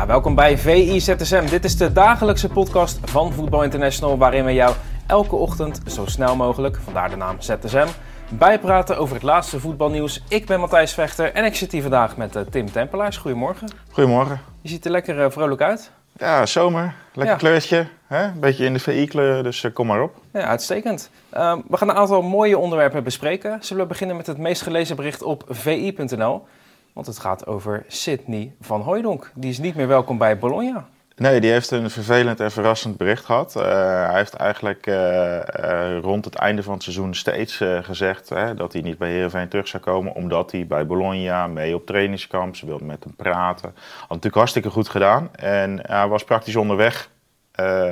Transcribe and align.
Ja, 0.00 0.06
welkom 0.06 0.34
bij 0.34 0.58
VI 0.58 1.00
ZSM. 1.00 1.46
Dit 1.46 1.64
is 1.64 1.76
de 1.76 1.92
dagelijkse 1.92 2.48
podcast 2.48 2.98
van 3.04 3.32
Voetbal 3.32 3.62
International 3.62 4.18
waarin 4.18 4.44
we 4.44 4.52
jou 4.54 4.74
elke 5.06 5.36
ochtend 5.36 5.80
zo 5.86 6.06
snel 6.06 6.36
mogelijk, 6.36 6.76
vandaar 6.84 7.10
de 7.10 7.16
naam 7.16 7.36
ZSM, 7.40 7.86
bijpraten 8.28 8.98
over 8.98 9.14
het 9.14 9.22
laatste 9.22 9.60
voetbalnieuws. 9.60 10.22
Ik 10.28 10.46
ben 10.46 10.60
Matthijs 10.60 10.92
Vechter 10.94 11.32
en 11.32 11.44
ik 11.44 11.54
zit 11.54 11.72
hier 11.72 11.82
vandaag 11.82 12.16
met 12.16 12.36
uh, 12.36 12.42
Tim 12.42 12.72
Tempelaars. 12.72 13.16
Goedemorgen. 13.16 13.68
Goedemorgen. 13.90 14.40
Je 14.60 14.68
ziet 14.68 14.84
er 14.84 14.90
lekker 14.90 15.18
uh, 15.18 15.30
vrolijk 15.30 15.60
uit. 15.60 15.90
Ja, 16.12 16.46
zomer. 16.46 16.94
Lekker 17.12 17.34
Ja. 17.34 17.40
kleurtje. 17.40 17.86
Hè? 18.06 18.24
Een 18.24 18.40
beetje 18.40 18.64
in 18.64 18.72
de 18.72 18.78
VI-kleur, 18.78 19.42
dus 19.42 19.64
eh, 19.64 19.72
kom 19.72 19.86
maar 19.86 20.02
op. 20.02 20.14
Ja, 20.32 20.40
uitstekend. 20.40 21.10
Uh, 21.34 21.56
we 21.68 21.76
gaan 21.76 21.88
een 21.88 21.96
aantal 21.96 22.22
mooie 22.22 22.58
onderwerpen 22.58 23.04
bespreken. 23.04 23.58
Zullen 23.60 23.82
we 23.82 23.88
beginnen 23.88 24.16
met 24.16 24.26
het 24.26 24.38
meest 24.38 24.62
gelezen 24.62 24.96
bericht 24.96 25.22
op 25.22 25.44
vi.nl? 25.48 26.46
Want 26.92 27.06
het 27.06 27.18
gaat 27.18 27.46
over 27.46 27.84
Sidney 27.88 28.52
van 28.60 28.80
Hooijdonk. 28.80 29.32
Die 29.34 29.50
is 29.50 29.58
niet 29.58 29.74
meer 29.74 29.88
welkom 29.88 30.18
bij 30.18 30.38
Bologna. 30.38 30.88
Nee, 31.20 31.40
die 31.40 31.50
heeft 31.50 31.70
een 31.70 31.90
vervelend 31.90 32.40
en 32.40 32.50
verrassend 32.50 32.96
bericht 32.96 33.24
gehad. 33.24 33.54
Uh, 33.56 33.62
hij 34.06 34.16
heeft 34.16 34.34
eigenlijk 34.34 34.86
uh, 34.86 34.94
uh, 34.94 35.98
rond 36.00 36.24
het 36.24 36.34
einde 36.34 36.62
van 36.62 36.72
het 36.72 36.82
seizoen 36.82 37.14
steeds 37.14 37.62
gezegd 37.82 38.28
hè, 38.28 38.54
dat 38.54 38.72
hij 38.72 38.82
niet 38.82 38.98
bij 38.98 39.10
Heerenveen 39.10 39.48
terug 39.48 39.68
zou 39.68 39.82
komen. 39.82 40.14
Omdat 40.14 40.52
hij 40.52 40.66
bij 40.66 40.86
Bologna 40.86 41.46
mee 41.46 41.74
op 41.74 41.86
trainingskamp, 41.86 42.56
ze 42.56 42.66
wilden 42.66 42.86
met 42.86 43.04
hem 43.04 43.14
praten. 43.16 43.74
Had 43.98 44.08
natuurlijk 44.08 44.34
hartstikke 44.34 44.70
goed 44.70 44.88
gedaan. 44.88 45.28
En 45.34 45.78
hij 45.82 46.08
was 46.08 46.24
praktisch 46.24 46.56
onderweg 46.56 47.10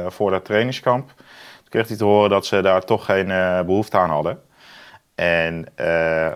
voor 0.07 0.31
dat 0.31 0.45
trainingskamp. 0.45 1.07
Toen 1.17 1.69
kreeg 1.69 1.89
hij 1.89 1.97
te 1.97 2.05
horen 2.05 2.31
dat 2.31 2.47
ze 2.47 2.61
daar 2.61 2.85
toch 2.85 3.05
geen 3.05 3.27
behoefte 3.67 3.99
aan 3.99 4.11
hadden. 4.11 4.41
En 5.21 5.67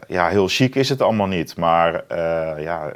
ja, 0.07 0.29
heel 0.29 0.49
chic 0.49 0.75
is 0.75 0.89
het 0.89 1.03
allemaal 1.03 1.27
niet. 1.27 1.57
Maar 1.57 2.05
ja, 2.61 2.93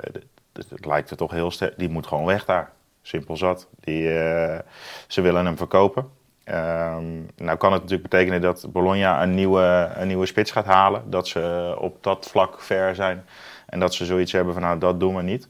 het, 0.53 0.87
lijkt 0.87 1.11
er 1.11 1.17
toch 1.17 1.31
heel 1.31 1.51
sterk. 1.51 1.79
Die 1.79 1.89
moet 1.89 2.07
gewoon 2.07 2.25
weg 2.25 2.45
daar. 2.45 2.73
Simpel 3.03 3.37
zat. 3.37 3.69
Die, 3.81 4.03
uh, 4.03 4.59
ze 5.07 5.21
willen 5.21 5.45
hem 5.45 5.57
verkopen. 5.57 6.03
Um, 6.45 7.29
nou 7.37 7.57
kan 7.59 7.73
het 7.73 7.83
natuurlijk 7.83 8.09
betekenen 8.11 8.41
dat 8.41 8.67
Bologna 8.73 9.23
een 9.23 9.35
nieuwe, 9.35 9.91
een 9.95 10.07
nieuwe 10.07 10.27
spits 10.27 10.51
gaat 10.51 10.65
halen. 10.65 11.11
Dat 11.11 11.29
ze 11.29 11.75
op 11.79 12.03
dat 12.03 12.29
vlak 12.31 12.61
ver 12.61 12.95
zijn. 12.95 13.25
En 13.67 13.81
dat 13.81 13.95
ze 13.95 14.05
zoiets 14.05 14.33
hebben 14.33 14.53
van 14.53 14.63
nou 14.63 14.79
dat 14.79 15.01
doen 15.01 15.17
we 15.17 15.23
niet. 15.23 15.49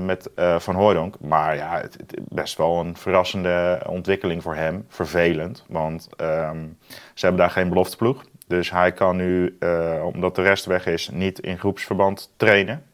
Met 0.00 0.30
Van 0.58 0.74
Hooydonk. 0.74 1.20
Maar 1.20 1.56
ja, 1.56 1.80
het, 1.80 1.96
best 2.28 2.56
wel 2.56 2.80
een 2.80 2.96
verrassende 2.96 3.82
ontwikkeling 3.86 4.42
voor 4.42 4.54
hem. 4.54 4.84
Vervelend. 4.88 5.64
Want 5.68 6.08
um, 6.20 6.78
ze 7.14 7.26
hebben 7.26 7.40
daar 7.40 7.50
geen 7.50 7.68
belofteploeg. 7.68 8.24
Dus 8.46 8.70
hij 8.70 8.92
kan 8.92 9.16
nu, 9.16 9.58
omdat 10.02 10.34
de 10.34 10.42
rest 10.42 10.64
weg 10.64 10.86
is, 10.86 11.08
niet 11.12 11.38
in 11.38 11.58
groepsverband 11.58 12.32
trainen. 12.36 12.84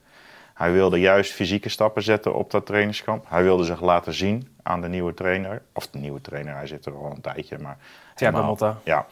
Hij 0.54 0.72
wilde 0.72 1.00
juist 1.00 1.32
fysieke 1.32 1.68
stappen 1.68 2.02
zetten 2.02 2.34
op 2.34 2.50
dat 2.50 2.66
trainingskamp. 2.66 3.24
Hij 3.28 3.42
wilde 3.42 3.64
zich 3.64 3.80
laten 3.80 4.14
zien 4.14 4.56
aan 4.62 4.80
de 4.80 4.88
nieuwe 4.88 5.14
trainer. 5.14 5.62
Of 5.72 5.86
de 5.86 5.98
nieuwe 5.98 6.20
trainer, 6.20 6.54
hij 6.54 6.66
zit 6.66 6.86
er 6.86 6.94
al 6.94 7.10
een 7.10 7.20
tijdje. 7.20 7.58
Maar 7.58 7.76
Thiago 8.14 8.42
Motta. 8.42 8.78
Ja, 8.84 9.06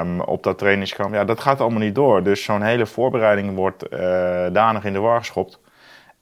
um, 0.00 0.20
op 0.20 0.42
dat 0.42 0.58
trainingskamp. 0.58 1.14
Ja, 1.14 1.24
dat 1.24 1.40
gaat 1.40 1.60
allemaal 1.60 1.80
niet 1.80 1.94
door. 1.94 2.22
Dus 2.22 2.44
zo'n 2.44 2.62
hele 2.62 2.86
voorbereiding 2.86 3.54
wordt 3.54 3.92
uh, 3.92 3.98
danig 4.52 4.84
in 4.84 4.92
de 4.92 4.98
war 4.98 5.18
geschopt. 5.18 5.60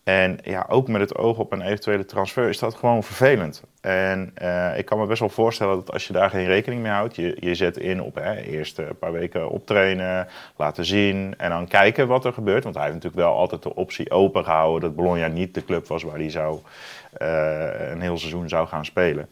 En 0.04 0.38
ja, 0.42 0.66
ook 0.68 0.88
met 0.88 1.00
het 1.00 1.16
oog 1.16 1.38
op 1.38 1.52
een 1.52 1.60
eventuele 1.60 2.04
transfer 2.04 2.48
is 2.48 2.58
dat 2.58 2.74
gewoon 2.74 3.02
vervelend. 3.02 3.62
En 3.80 4.34
uh, 4.42 4.78
ik 4.78 4.84
kan 4.84 4.98
me 4.98 5.06
best 5.06 5.20
wel 5.20 5.28
voorstellen 5.28 5.76
dat 5.76 5.92
als 5.92 6.06
je 6.06 6.12
daar 6.12 6.30
geen 6.30 6.46
rekening 6.46 6.82
mee 6.82 6.92
houdt, 6.92 7.16
je, 7.16 7.36
je 7.40 7.54
zet 7.54 7.76
in 7.76 8.02
op 8.02 8.14
hè, 8.14 8.40
eerst 8.40 8.78
een 8.78 8.98
paar 8.98 9.12
weken 9.12 9.50
optrainen, 9.50 10.28
laten 10.56 10.84
zien 10.84 11.34
en 11.38 11.50
dan 11.50 11.68
kijken 11.68 12.08
wat 12.08 12.24
er 12.24 12.32
gebeurt. 12.32 12.62
Want 12.62 12.74
hij 12.74 12.84
heeft 12.84 12.96
natuurlijk 12.96 13.22
wel 13.22 13.36
altijd 13.36 13.62
de 13.62 13.74
optie 13.74 14.10
open 14.10 14.44
gehouden 14.44 14.80
dat 14.80 14.96
Bologna 14.96 15.26
niet 15.26 15.54
de 15.54 15.64
club 15.64 15.86
was 15.86 16.02
waar 16.02 16.18
hij 16.18 16.30
zou, 16.30 16.58
uh, 17.22 17.90
een 17.90 18.00
heel 18.00 18.18
seizoen 18.18 18.48
zou 18.48 18.68
gaan 18.68 18.84
spelen. 18.84 19.28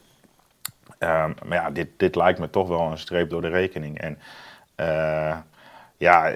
Um, 0.99 1.35
maar 1.45 1.59
ja, 1.59 1.71
dit, 1.71 1.89
dit 1.97 2.15
lijkt 2.15 2.39
me 2.39 2.51
toch 2.51 2.69
wel 2.69 2.81
een 2.81 2.99
streep 2.99 3.31
door 3.31 3.41
de 3.41 3.49
rekening. 3.49 4.01
En 4.01 4.19
ja, 5.97 6.33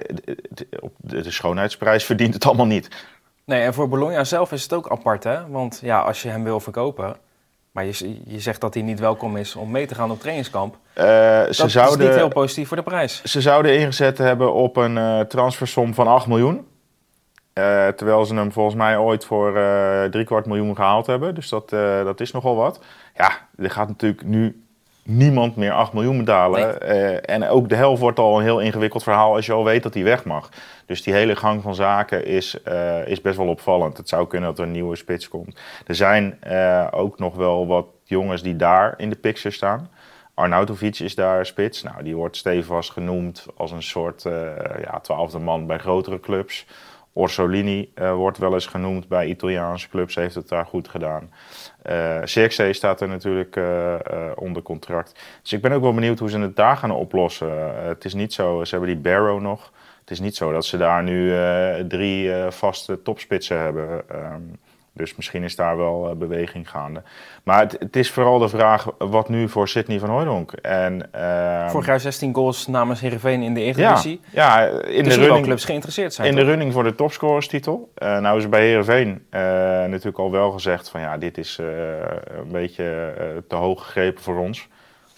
de 0.97 1.31
schoonheidsprijs 1.31 2.05
verdient 2.05 2.33
het 2.33 2.45
allemaal 2.45 2.65
niet. 2.65 2.89
Nee, 3.45 3.61
en 3.61 3.73
voor 3.73 3.89
Bologna 3.89 4.23
zelf 4.23 4.51
is 4.51 4.63
het 4.63 4.73
ook 4.73 4.89
apart, 4.89 5.23
hè? 5.23 5.47
Want 5.47 5.79
ja, 5.83 6.01
als 6.01 6.21
je 6.21 6.29
hem 6.29 6.43
wil 6.43 6.59
verkopen, 6.59 7.15
maar 7.71 7.85
je, 7.85 8.19
je 8.25 8.39
zegt 8.39 8.61
dat 8.61 8.73
hij 8.73 8.83
niet 8.83 8.99
welkom 8.99 9.37
is 9.37 9.55
om 9.55 9.71
mee 9.71 9.85
te 9.85 9.95
gaan 9.95 10.11
op 10.11 10.19
trainingskamp. 10.19 10.73
Uh, 10.73 11.03
ze 11.03 11.53
dat 11.57 11.71
zouden, 11.71 11.99
is 11.99 12.05
niet 12.05 12.15
heel 12.15 12.27
positief 12.27 12.67
voor 12.67 12.77
de 12.77 12.83
prijs. 12.83 13.23
Ze 13.23 13.41
zouden 13.41 13.79
ingezet 13.79 14.17
hebben 14.17 14.53
op 14.53 14.75
een 14.75 14.97
uh, 14.97 15.19
transfersom 15.19 15.93
van 15.93 16.07
8 16.07 16.27
miljoen. 16.27 16.55
Uh, 16.55 17.87
terwijl 17.87 18.25
ze 18.25 18.35
hem 18.35 18.51
volgens 18.51 18.75
mij 18.75 18.97
ooit 18.97 19.25
voor 19.25 19.53
drie 20.11 20.25
kwart 20.25 20.45
miljoen 20.45 20.75
gehaald 20.75 21.07
hebben. 21.07 21.35
Dus 21.35 21.49
dat, 21.49 21.69
dat 22.03 22.19
is 22.19 22.31
nogal 22.31 22.55
wat. 22.55 22.79
Ja, 23.15 23.47
er 23.57 23.71
gaat 23.71 23.87
natuurlijk 23.87 24.23
nu 24.23 24.64
niemand 25.05 25.55
meer 25.55 25.71
8 25.71 25.93
miljoen 25.93 26.17
betalen. 26.17 26.77
Nee. 26.79 27.11
Uh, 27.13 27.17
en 27.21 27.47
ook 27.47 27.69
de 27.69 27.75
helft 27.75 28.01
wordt 28.01 28.19
al 28.19 28.37
een 28.37 28.43
heel 28.43 28.59
ingewikkeld 28.59 29.03
verhaal 29.03 29.35
als 29.35 29.45
je 29.45 29.53
al 29.53 29.63
weet 29.63 29.83
dat 29.83 29.93
hij 29.93 30.03
weg 30.03 30.25
mag. 30.25 30.49
Dus 30.85 31.03
die 31.03 31.13
hele 31.13 31.35
gang 31.35 31.61
van 31.61 31.75
zaken 31.75 32.25
is, 32.25 32.57
uh, 32.67 33.07
is 33.07 33.21
best 33.21 33.37
wel 33.37 33.47
opvallend. 33.47 33.97
Het 33.97 34.09
zou 34.09 34.27
kunnen 34.27 34.49
dat 34.49 34.59
er 34.59 34.65
een 34.65 34.71
nieuwe 34.71 34.95
spits 34.95 35.27
komt. 35.27 35.59
Er 35.87 35.95
zijn 35.95 36.39
uh, 36.47 36.87
ook 36.91 37.19
nog 37.19 37.35
wel 37.35 37.67
wat 37.67 37.85
jongens 38.03 38.41
die 38.41 38.55
daar 38.55 38.93
in 38.97 39.09
de 39.09 39.15
picture 39.15 39.55
staan. 39.55 39.89
Arnautovic 40.33 40.99
is 40.99 41.15
daar 41.15 41.45
spits. 41.45 41.83
Nou, 41.83 42.03
die 42.03 42.15
wordt 42.15 42.37
stevast 42.37 42.91
genoemd 42.91 43.45
als 43.57 43.71
een 43.71 43.83
soort 43.83 44.23
ja, 44.83 44.99
twaalfde 45.01 45.39
man 45.39 45.67
bij 45.67 45.77
grotere 45.77 46.19
clubs. 46.19 46.65
Orsolini 47.17 47.91
uh, 47.95 48.13
wordt 48.13 48.37
wel 48.37 48.53
eens 48.53 48.65
genoemd 48.65 49.07
bij 49.07 49.27
Italiaanse 49.27 49.89
clubs, 49.89 50.15
heeft 50.15 50.35
het 50.35 50.49
daar 50.49 50.65
goed 50.65 50.87
gedaan. 50.87 51.31
Uh, 51.89 52.21
staat 52.71 53.01
er 53.01 53.07
natuurlijk 53.07 53.55
uh, 53.55 53.95
onder 54.35 54.61
contract. 54.61 55.19
Dus 55.41 55.53
ik 55.53 55.61
ben 55.61 55.71
ook 55.71 55.81
wel 55.81 55.93
benieuwd 55.93 56.19
hoe 56.19 56.29
ze 56.29 56.39
het 56.39 56.55
daar 56.55 56.77
gaan 56.77 56.91
oplossen. 56.91 57.85
het 57.87 58.05
is 58.05 58.13
niet 58.13 58.33
zo, 58.33 58.63
ze 58.63 58.75
hebben 58.75 58.93
die 58.93 59.03
Barrow 59.11 59.41
nog. 59.41 59.71
Het 59.99 60.11
is 60.11 60.19
niet 60.19 60.35
zo 60.35 60.51
dat 60.51 60.65
ze 60.65 60.77
daar 60.77 61.03
nu 61.03 61.33
drie 61.87 62.31
vaste 62.49 63.01
topspitsen 63.01 63.59
hebben. 63.59 64.03
Um, 64.11 64.59
dus 64.95 65.15
misschien 65.15 65.43
is 65.43 65.55
daar 65.55 65.77
wel 65.77 66.09
uh, 66.09 66.15
beweging 66.15 66.69
gaande. 66.69 67.03
Maar 67.43 67.59
het, 67.59 67.75
het, 67.79 67.95
is 67.95 68.11
vooral 68.11 68.39
de 68.39 68.49
vraag 68.49 68.87
wat 68.97 69.29
nu 69.29 69.49
voor 69.49 69.67
Sidney 69.67 69.99
van 69.99 70.09
Hooydonk. 70.09 70.51
En, 70.51 71.09
uh, 71.15 71.69
Vorig 71.69 71.85
jaar 71.85 71.99
16 71.99 72.33
goals 72.33 72.67
namens 72.67 72.99
Heerenveen 72.99 73.41
in 73.41 73.53
de 73.53 73.61
Eredivisie. 73.61 74.19
Ja, 74.29 74.61
ja 74.61 74.81
in 74.81 75.03
dus 75.03 75.15
de 75.15 75.19
running, 75.19 75.45
clubs 75.45 75.65
geïnteresseerd 75.65 76.13
zijn. 76.13 76.27
In 76.27 76.35
toch? 76.35 76.43
de 76.43 76.49
running 76.49 76.73
voor 76.73 76.83
de 76.83 76.95
topscorerstitel. 76.95 77.91
Uh, 77.97 78.19
nou 78.19 78.37
is 78.37 78.49
bij 78.49 78.61
Heerenveen 78.61 79.25
natuurlijk 79.89 80.17
al 80.17 80.31
wel 80.31 80.51
gezegd 80.51 80.89
van 80.89 81.01
ja, 81.01 81.17
dit 81.17 81.37
is 81.37 81.57
een 81.57 82.51
beetje 82.51 83.13
te 83.47 83.55
hoog 83.55 83.85
gegrepen 83.85 84.23
voor 84.23 84.37
ons. 84.37 84.67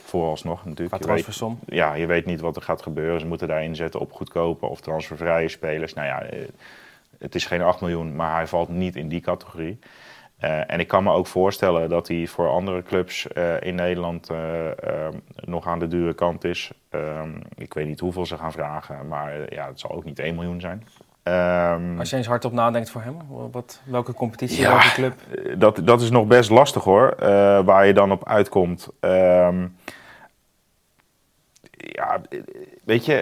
Vooralsnog 0.03 0.65
natuurlijk. 0.65 1.05
Weet, 1.05 1.41
ja, 1.65 1.93
je 1.93 2.05
weet 2.05 2.25
niet 2.25 2.41
wat 2.41 2.55
er 2.55 2.61
gaat 2.61 2.81
gebeuren. 2.81 3.19
Ze 3.19 3.27
moeten 3.27 3.47
daar 3.47 3.63
inzetten 3.63 3.99
op 3.99 4.11
goedkope 4.11 4.65
of 4.65 4.81
transfervrije 4.81 5.49
spelers. 5.49 5.93
Nou 5.93 6.07
ja 6.07 6.23
het 7.19 7.35
is 7.35 7.45
geen 7.45 7.61
8 7.61 7.81
miljoen, 7.81 8.15
maar 8.15 8.35
hij 8.35 8.47
valt 8.47 8.69
niet 8.69 8.95
in 8.95 9.07
die 9.07 9.21
categorie. 9.21 9.79
Uh, 10.41 10.71
en 10.71 10.79
ik 10.79 10.87
kan 10.87 11.03
me 11.03 11.11
ook 11.11 11.27
voorstellen 11.27 11.89
dat 11.89 12.07
hij 12.07 12.27
voor 12.27 12.49
andere 12.49 12.83
clubs 12.83 13.27
uh, 13.33 13.61
in 13.61 13.75
Nederland 13.75 14.31
uh, 14.31 14.37
nog 15.35 15.67
aan 15.67 15.79
de 15.79 15.87
dure 15.87 16.13
kant 16.13 16.43
is. 16.43 16.71
Um, 16.91 17.41
ik 17.55 17.73
weet 17.73 17.87
niet 17.87 17.99
hoeveel 17.99 18.25
ze 18.25 18.37
gaan 18.37 18.51
vragen, 18.51 19.07
maar 19.07 19.53
ja, 19.53 19.67
het 19.67 19.79
zal 19.79 19.91
ook 19.91 20.03
niet 20.03 20.19
1 20.19 20.35
miljoen 20.35 20.61
zijn. 20.61 20.87
Um, 21.23 21.99
Als 21.99 22.09
je 22.09 22.15
eens 22.15 22.27
hardop 22.27 22.51
nadenkt 22.51 22.89
voor 22.89 23.01
hem, 23.01 23.17
wat, 23.51 23.81
welke 23.85 24.13
competitie, 24.13 24.61
ja, 24.61 24.69
welke 24.69 24.91
club? 24.91 25.13
Dat, 25.59 25.81
dat 25.83 26.01
is 26.01 26.09
nog 26.09 26.27
best 26.27 26.49
lastig 26.49 26.83
hoor, 26.83 27.15
waar 27.65 27.87
je 27.87 27.93
dan 27.93 28.11
op 28.11 28.27
uitkomt. 28.27 28.89
Um, 28.99 29.77
ja, 31.91 32.21
weet 32.83 33.05
je, 33.05 33.15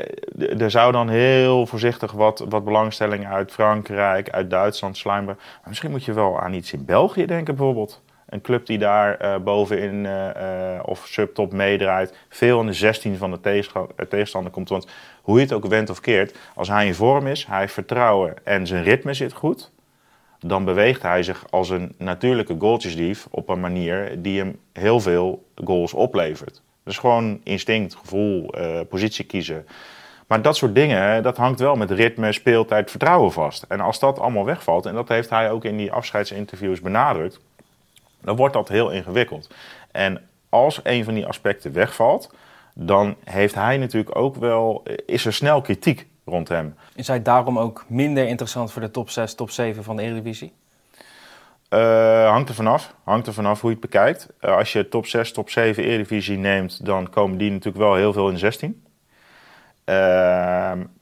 er 0.57 0.71
zou 0.71 0.91
dan 0.91 1.09
heel 1.09 1.65
voorzichtig 1.65 2.11
wat, 2.11 2.45
wat 2.49 2.63
belangstelling 2.63 3.27
uit 3.27 3.51
Frankrijk, 3.51 4.29
uit 4.29 4.49
Duitsland 4.49 4.97
sluimeren. 4.97 5.39
Maar 5.39 5.67
misschien 5.67 5.91
moet 5.91 6.05
je 6.05 6.13
wel 6.13 6.39
aan 6.39 6.53
iets 6.53 6.73
in 6.73 6.85
België 6.85 7.25
denken 7.25 7.55
bijvoorbeeld. 7.55 8.01
Een 8.25 8.41
club 8.41 8.65
die 8.65 8.77
daar 8.77 9.21
uh, 9.21 9.37
bovenin 9.37 10.03
uh, 10.03 10.29
uh, 10.37 10.79
of 10.85 11.05
subtop 11.07 11.53
meedraait, 11.53 12.17
veel 12.29 12.59
in 12.59 12.65
de 12.65 12.73
16 12.73 13.17
van 13.17 13.31
de 13.31 13.63
tegenstander 14.09 14.51
komt. 14.51 14.69
Want 14.69 14.87
hoe 15.21 15.35
je 15.35 15.43
het 15.43 15.53
ook 15.53 15.65
wendt 15.65 15.89
of 15.89 15.99
keert, 15.99 16.37
als 16.55 16.67
hij 16.67 16.87
in 16.87 16.95
vorm 16.95 17.27
is, 17.27 17.45
hij 17.45 17.59
heeft 17.59 17.73
vertrouwen 17.73 18.33
en 18.43 18.67
zijn 18.67 18.83
ritme 18.83 19.13
zit 19.13 19.33
goed, 19.33 19.71
dan 20.39 20.65
beweegt 20.65 21.01
hij 21.01 21.23
zich 21.23 21.45
als 21.49 21.69
een 21.69 21.95
natuurlijke 21.97 22.55
goaltjesdief 22.59 23.27
op 23.29 23.49
een 23.49 23.59
manier 23.59 24.21
die 24.21 24.39
hem 24.39 24.59
heel 24.73 24.99
veel 24.99 25.45
goals 25.63 25.93
oplevert. 25.93 26.61
Dus 26.85 26.97
gewoon 26.97 27.39
instinct, 27.43 27.95
gevoel, 27.95 28.57
uh, 28.57 28.79
positie 28.89 29.25
kiezen. 29.25 29.65
Maar 30.27 30.41
dat 30.41 30.55
soort 30.55 30.75
dingen, 30.75 31.23
dat 31.23 31.37
hangt 31.37 31.59
wel 31.59 31.75
met 31.75 31.91
ritme, 31.91 32.31
speeltijd, 32.31 32.89
vertrouwen 32.89 33.31
vast. 33.31 33.63
En 33.63 33.79
als 33.79 33.99
dat 33.99 34.19
allemaal 34.19 34.45
wegvalt, 34.45 34.85
en 34.85 34.93
dat 34.93 35.07
heeft 35.07 35.29
hij 35.29 35.51
ook 35.51 35.63
in 35.63 35.77
die 35.77 35.91
afscheidsinterviews 35.91 36.81
benadrukt, 36.81 37.39
dan 38.21 38.35
wordt 38.35 38.53
dat 38.53 38.67
heel 38.67 38.89
ingewikkeld. 38.91 39.49
En 39.91 40.21
als 40.49 40.79
een 40.83 41.03
van 41.03 41.13
die 41.13 41.25
aspecten 41.25 41.73
wegvalt, 41.73 42.33
dan 42.73 43.15
heeft 43.23 43.55
hij 43.55 43.77
natuurlijk 43.77 44.15
ook 44.15 44.35
wel, 44.35 44.83
is 45.05 45.25
er 45.25 45.33
snel 45.33 45.61
kritiek 45.61 46.07
rond 46.25 46.49
hem. 46.49 46.75
Is 46.95 47.07
hij 47.07 47.21
daarom 47.21 47.59
ook 47.59 47.85
minder 47.87 48.27
interessant 48.27 48.71
voor 48.71 48.81
de 48.81 48.91
top 48.91 49.09
6, 49.09 49.35
top 49.35 49.49
7 49.49 49.83
van 49.83 49.95
de 49.95 50.01
Eredivisie? 50.01 50.53
Uh, 51.69 52.29
hangt 52.29 52.49
er 52.49 52.55
vanaf. 52.55 52.95
Hangt 53.03 53.27
er 53.27 53.33
vanaf 53.33 53.61
hoe 53.61 53.69
je 53.69 53.75
het 53.75 53.85
bekijkt. 53.85 54.29
Uh, 54.41 54.55
als 54.55 54.73
je 54.73 54.89
top 54.89 55.05
6, 55.05 55.31
top 55.31 55.49
7 55.49 55.83
Eredivisie 55.83 56.37
neemt, 56.37 56.85
dan 56.85 57.09
komen 57.09 57.37
die 57.37 57.51
natuurlijk 57.51 57.83
wel 57.83 57.95
heel 57.95 58.13
veel 58.13 58.29
in 58.29 58.37
16. 58.37 58.83
Uh, 59.85 59.95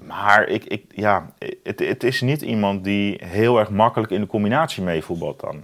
maar 0.05 0.47
ik, 0.47 0.63
ik, 0.63 0.85
ja, 0.95 1.33
het, 1.63 1.79
het 1.79 2.03
is 2.03 2.21
niet 2.21 2.41
iemand 2.41 2.83
die 2.83 3.21
heel 3.25 3.59
erg 3.59 3.69
makkelijk 3.69 4.11
in 4.11 4.21
de 4.21 4.27
combinatie 4.27 4.83
meevoetbalt 4.83 5.39
dan. 5.39 5.63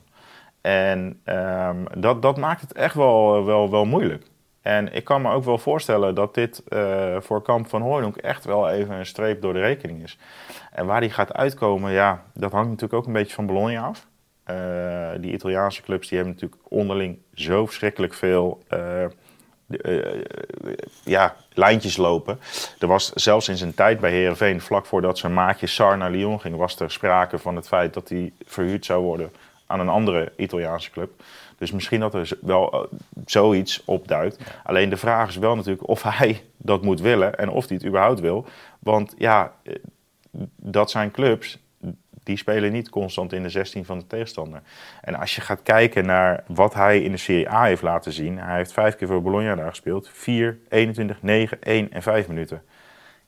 En 0.61 1.19
ehm, 1.23 1.85
dat, 1.97 2.21
dat 2.21 2.37
maakt 2.37 2.61
het 2.61 2.73
echt 2.73 2.95
wel, 2.95 3.45
wel, 3.45 3.69
wel 3.69 3.85
moeilijk. 3.85 4.25
En 4.61 4.93
ik 4.93 5.03
kan 5.03 5.21
me 5.21 5.31
ook 5.31 5.43
wel 5.43 5.57
voorstellen 5.57 6.15
dat 6.15 6.33
dit 6.33 6.63
uh, 6.69 7.15
voor 7.19 7.41
Kamp 7.41 7.67
van 7.67 7.81
Hooydonk 7.81 8.15
echt 8.15 8.45
wel 8.45 8.69
even 8.69 8.95
een 8.95 9.05
streep 9.05 9.41
door 9.41 9.53
de 9.53 9.59
rekening 9.59 10.03
is. 10.03 10.17
En 10.71 10.85
waar 10.85 11.01
die 11.01 11.09
gaat 11.09 11.33
uitkomen, 11.33 11.91
ja, 11.91 12.23
dat 12.33 12.51
hangt 12.51 12.67
natuurlijk 12.67 12.99
ook 12.99 13.07
een 13.07 13.13
beetje 13.13 13.33
van 13.33 13.45
Bologna 13.45 13.81
af. 13.81 14.07
Uh, 14.49 15.09
die 15.21 15.33
Italiaanse 15.33 15.81
clubs 15.81 16.07
die 16.07 16.17
hebben 16.17 16.35
natuurlijk 16.35 16.61
onderling 16.69 17.17
zo 17.33 17.65
verschrikkelijk 17.65 18.13
veel 18.13 18.63
uh, 18.73 19.05
ja, 21.03 21.35
lijntjes 21.53 21.97
lopen. 21.97 22.39
Er 22.79 22.87
was 22.87 23.13
zelfs 23.13 23.47
in 23.47 23.57
zijn 23.57 23.73
tijd 23.73 23.99
bij 23.99 24.11
Herenveen, 24.11 24.61
vlak 24.61 24.85
voordat 24.85 25.17
zijn 25.17 25.33
maatje 25.33 25.67
Sar 25.67 25.97
naar 25.97 26.11
Lyon 26.11 26.39
ging, 26.39 26.55
was 26.55 26.79
er 26.79 26.91
sprake 26.91 27.37
van 27.37 27.55
het 27.55 27.67
feit 27.67 27.93
dat 27.93 28.09
hij 28.09 28.33
verhuurd 28.45 28.85
zou 28.85 29.03
worden 29.03 29.31
aan 29.65 29.79
een 29.79 29.89
andere 29.89 30.31
Italiaanse 30.35 30.91
club. 30.91 31.23
Dus 31.57 31.71
misschien 31.71 31.99
dat 31.99 32.13
er 32.13 32.37
wel 32.41 32.89
zoiets 33.25 33.81
opduidt. 33.85 34.37
Alleen 34.63 34.89
de 34.89 34.97
vraag 34.97 35.29
is 35.29 35.37
wel 35.37 35.55
natuurlijk 35.55 35.87
of 35.87 36.03
hij 36.03 36.43
dat 36.57 36.81
moet 36.81 37.01
willen 37.01 37.35
en 37.35 37.49
of 37.49 37.67
hij 37.67 37.77
het 37.77 37.85
überhaupt 37.85 38.19
wil. 38.19 38.45
Want 38.79 39.13
ja, 39.17 39.53
dat 40.55 40.91
zijn 40.91 41.11
clubs 41.11 41.57
die 42.29 42.37
spelen 42.37 42.71
niet 42.71 42.89
constant 42.89 43.33
in 43.33 43.43
de 43.43 43.49
16 43.49 43.85
van 43.85 43.99
de 43.99 44.07
tegenstander. 44.07 44.61
En 45.01 45.15
als 45.15 45.35
je 45.35 45.41
gaat 45.41 45.63
kijken 45.63 46.05
naar 46.05 46.43
wat 46.47 46.73
hij 46.73 47.01
in 47.01 47.11
de 47.11 47.17
Serie 47.17 47.49
A 47.49 47.63
heeft 47.63 47.81
laten 47.81 48.11
zien. 48.11 48.37
Hij 48.37 48.55
heeft 48.55 48.71
vijf 48.71 48.95
keer 48.95 49.07
voor 49.07 49.21
Bologna 49.21 49.55
daar 49.55 49.69
gespeeld. 49.69 50.09
4, 50.13 50.59
21, 50.69 51.21
9, 51.21 51.61
1 51.61 51.91
en 51.91 52.01
5 52.01 52.27
minuten 52.27 52.61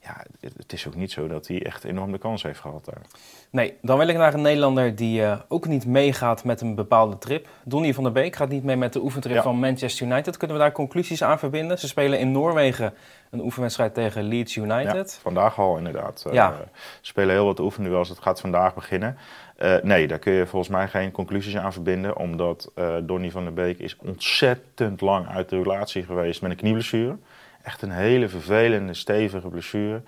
ja, 0.04 0.26
het 0.40 0.74
is 0.74 0.88
ook 0.88 0.96
niet 0.96 1.12
zo 1.12 1.28
dat 1.28 1.48
hij 1.48 1.66
echt 1.66 1.84
enorm 1.84 2.12
de 2.12 2.18
kans 2.18 2.44
heeft 2.44 2.60
gehad 2.60 2.86
daar. 2.86 3.02
Nee, 3.50 3.78
dan 3.82 3.98
wil 3.98 4.08
ik 4.08 4.18
naar 4.18 4.34
een 4.34 4.42
Nederlander 4.42 4.96
die 4.96 5.22
uh, 5.22 5.40
ook 5.48 5.68
niet 5.68 5.86
meegaat 5.86 6.44
met 6.44 6.62
een 6.62 6.76
bepaalde 6.76 7.18
trip. 7.18 7.48
Donny 7.64 7.94
van 7.94 8.04
der 8.04 8.12
Beek 8.12 8.36
gaat 8.36 8.50
niet 8.50 8.64
mee 8.64 8.76
met 8.76 8.94
de 8.94 9.02
oefentrip 9.02 9.36
ja. 9.36 9.42
van 9.42 9.60
Manchester 9.60 10.08
United. 10.08 10.38
Kunnen 10.38 10.58
we 10.58 10.64
daar 10.64 10.72
conclusies 10.72 11.24
aan 11.24 11.40
verbinden? 11.40 11.80
Ze 11.80 11.88
spelen 11.88 12.20
in 12.20 12.32
Noorwegen 12.32 12.94
een 13.30 13.42
oefenwedstrijd 13.42 13.94
tegen 13.94 14.24
Leeds 14.24 14.56
United. 14.56 15.14
Ja, 15.16 15.22
vandaag 15.22 15.60
al 15.60 15.78
inderdaad. 15.78 16.26
Ja. 16.32 16.52
Uh, 16.52 16.58
spelen 17.02 17.36
heel 17.36 17.46
wat 17.46 17.60
oefenduels. 17.60 18.10
Het 18.10 18.22
gaat 18.22 18.40
vandaag 18.40 18.74
beginnen. 18.74 19.18
Uh, 19.60 19.76
nee, 19.82 20.08
daar 20.08 20.20
kun 20.20 20.34
je 20.34 20.46
volgens 20.46 20.72
mij 20.72 20.88
geen 20.88 21.12
conclusies 21.12 21.58
aan 21.58 21.74
verbinden. 21.74 22.18
Omdat 22.18 22.72
Donny 23.04 23.32
van 23.32 23.44
der 23.44 23.54
Beek 23.54 23.80
is 23.80 23.98
ontzettend 23.98 25.02
lang 25.02 25.28
uit 25.28 25.50
de 25.50 25.62
relatie 25.62 26.04
geweest 26.04 26.42
met 26.42 26.52
een 26.52 26.58
knieblessure. 26.58 27.18
Echt 27.64 27.82
een 27.82 27.92
hele 27.92 28.30
vervelende, 28.30 28.94
stevige 28.94 29.48
blessure. 29.48 30.02